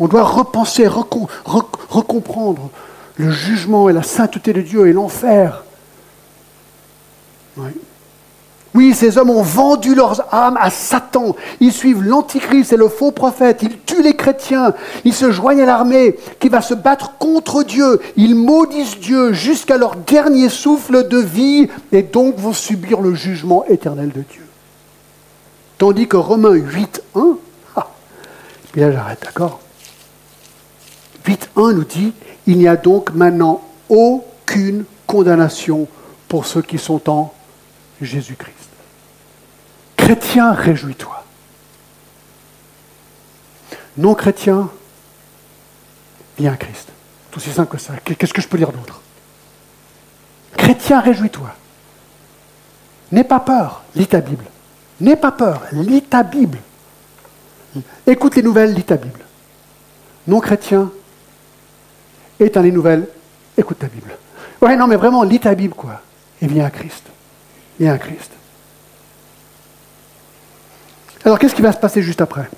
[0.00, 2.70] On doit repenser, recomprendre
[3.16, 5.62] le jugement et la sainteté de Dieu et l'enfer.
[7.58, 7.70] Oui.
[8.94, 11.36] Ces hommes ont vendu leurs âmes à Satan.
[11.60, 13.62] Ils suivent l'antichrist et le faux prophète.
[13.62, 14.74] Ils tuent les chrétiens.
[15.04, 18.00] Ils se joignent à l'armée qui va se battre contre Dieu.
[18.16, 23.64] Ils maudissent Dieu jusqu'à leur dernier souffle de vie et donc vont subir le jugement
[23.66, 24.46] éternel de Dieu.
[25.78, 27.36] Tandis que Romains 8, 1,
[27.76, 27.88] ah,
[28.76, 29.60] et là j'arrête, d'accord?
[31.26, 32.12] 8.1 nous dit,
[32.46, 35.88] il n'y a donc maintenant aucune condamnation
[36.28, 37.32] pour ceux qui sont en
[38.00, 38.61] Jésus-Christ.
[40.02, 41.24] Chrétien, réjouis-toi.
[43.96, 44.68] Non chrétien,
[46.36, 46.88] viens à Christ.
[47.30, 47.92] Tout aussi simple que ça.
[48.04, 49.00] Qu'est-ce que je peux dire d'autre?
[50.56, 51.54] Chrétien, réjouis-toi.
[53.12, 54.44] N'aie pas peur, lis ta Bible.
[55.00, 56.58] N'aie pas peur, lis ta Bible.
[58.04, 59.20] Écoute les nouvelles, lis ta Bible.
[60.26, 60.90] Non chrétien,
[62.40, 63.06] éteins les nouvelles,
[63.56, 64.18] écoute ta Bible.
[64.60, 66.00] Ouais, non, mais vraiment, lis ta Bible, quoi.
[66.40, 67.04] Et viens à Christ.
[67.78, 68.32] Viens à Christ.
[71.24, 72.48] Alors, qu'est-ce qui va se passer juste après?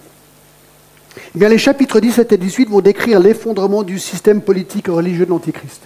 [1.38, 5.30] Eh les chapitres 17 et 18 vont décrire l'effondrement du système politique et religieux de
[5.30, 5.82] l'Antichrist.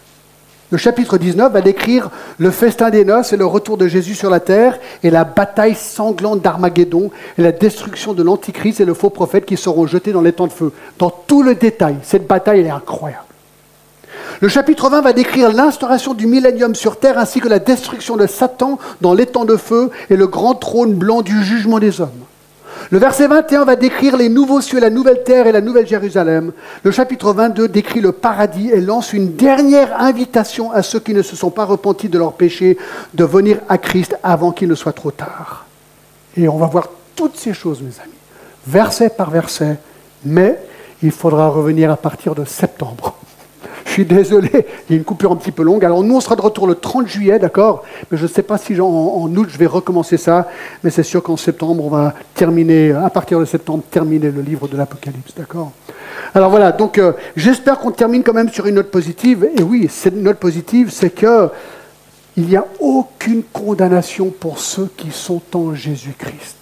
[0.71, 4.29] Le chapitre 19 va décrire le festin des noces et le retour de Jésus sur
[4.29, 9.09] la terre et la bataille sanglante d'Armageddon et la destruction de l'Antichrist et le faux
[9.09, 10.73] prophète qui seront jetés dans les temps de feu.
[10.99, 13.25] Dans tout le détail, cette bataille est incroyable.
[14.41, 18.27] Le chapitre 20 va décrire l'instauration du millénium sur terre ainsi que la destruction de
[18.27, 22.11] Satan dans l'étang de feu et le grand trône blanc du jugement des hommes.
[22.91, 26.53] Le verset 21 va décrire les nouveaux cieux, la nouvelle terre et la nouvelle Jérusalem.
[26.83, 31.21] Le chapitre 22 décrit le paradis et lance une dernière invitation à ceux qui ne
[31.21, 32.79] se sont pas repentis de leurs péchés
[33.13, 35.67] de venir à Christ avant qu'il ne soit trop tard.
[36.35, 38.15] Et on va voir toutes ces choses, mes amis,
[38.67, 39.77] verset par verset,
[40.25, 40.59] mais
[41.03, 43.18] il faudra revenir à partir de septembre
[43.89, 45.83] je suis désolé, il y a une coupure un petit peu longue.
[45.83, 47.85] Alors nous, on sera de retour le 30 juillet, d'accord?
[48.11, 50.47] Mais je ne sais pas si en, août, je vais recommencer ça.
[50.85, 54.69] Mais c'est sûr qu'en septembre, on va terminer, à partir de septembre, terminer le livre
[54.69, 55.73] de l'Apocalypse, d'accord?
[56.35, 59.49] Alors voilà, donc euh, j'espère qu'on termine quand même sur une note positive.
[59.57, 61.49] Et oui, cette note positive, c'est que
[62.37, 66.59] il n'y a aucune condamnation pour ceux qui sont en Jésus-Christ.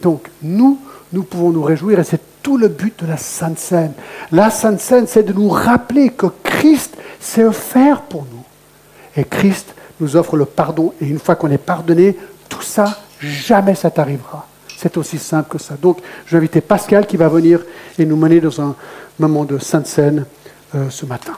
[0.00, 0.78] Donc nous,
[1.12, 3.92] nous pouvons nous réjouir et c'est tout le but de la Sainte Seine.
[4.30, 8.44] La Sainte Seine, c'est de nous rappeler que Christ s'est offert pour nous.
[9.16, 10.94] Et Christ nous offre le pardon.
[11.00, 12.16] Et une fois qu'on est pardonné,
[12.48, 14.46] tout ça, jamais ça t'arrivera.
[14.76, 15.74] C'est aussi simple que ça.
[15.74, 17.62] Donc, je vais inviter Pascal qui va venir
[17.98, 18.76] et nous mener dans un
[19.18, 20.24] moment de Sainte Seine
[20.76, 21.32] euh, ce matin.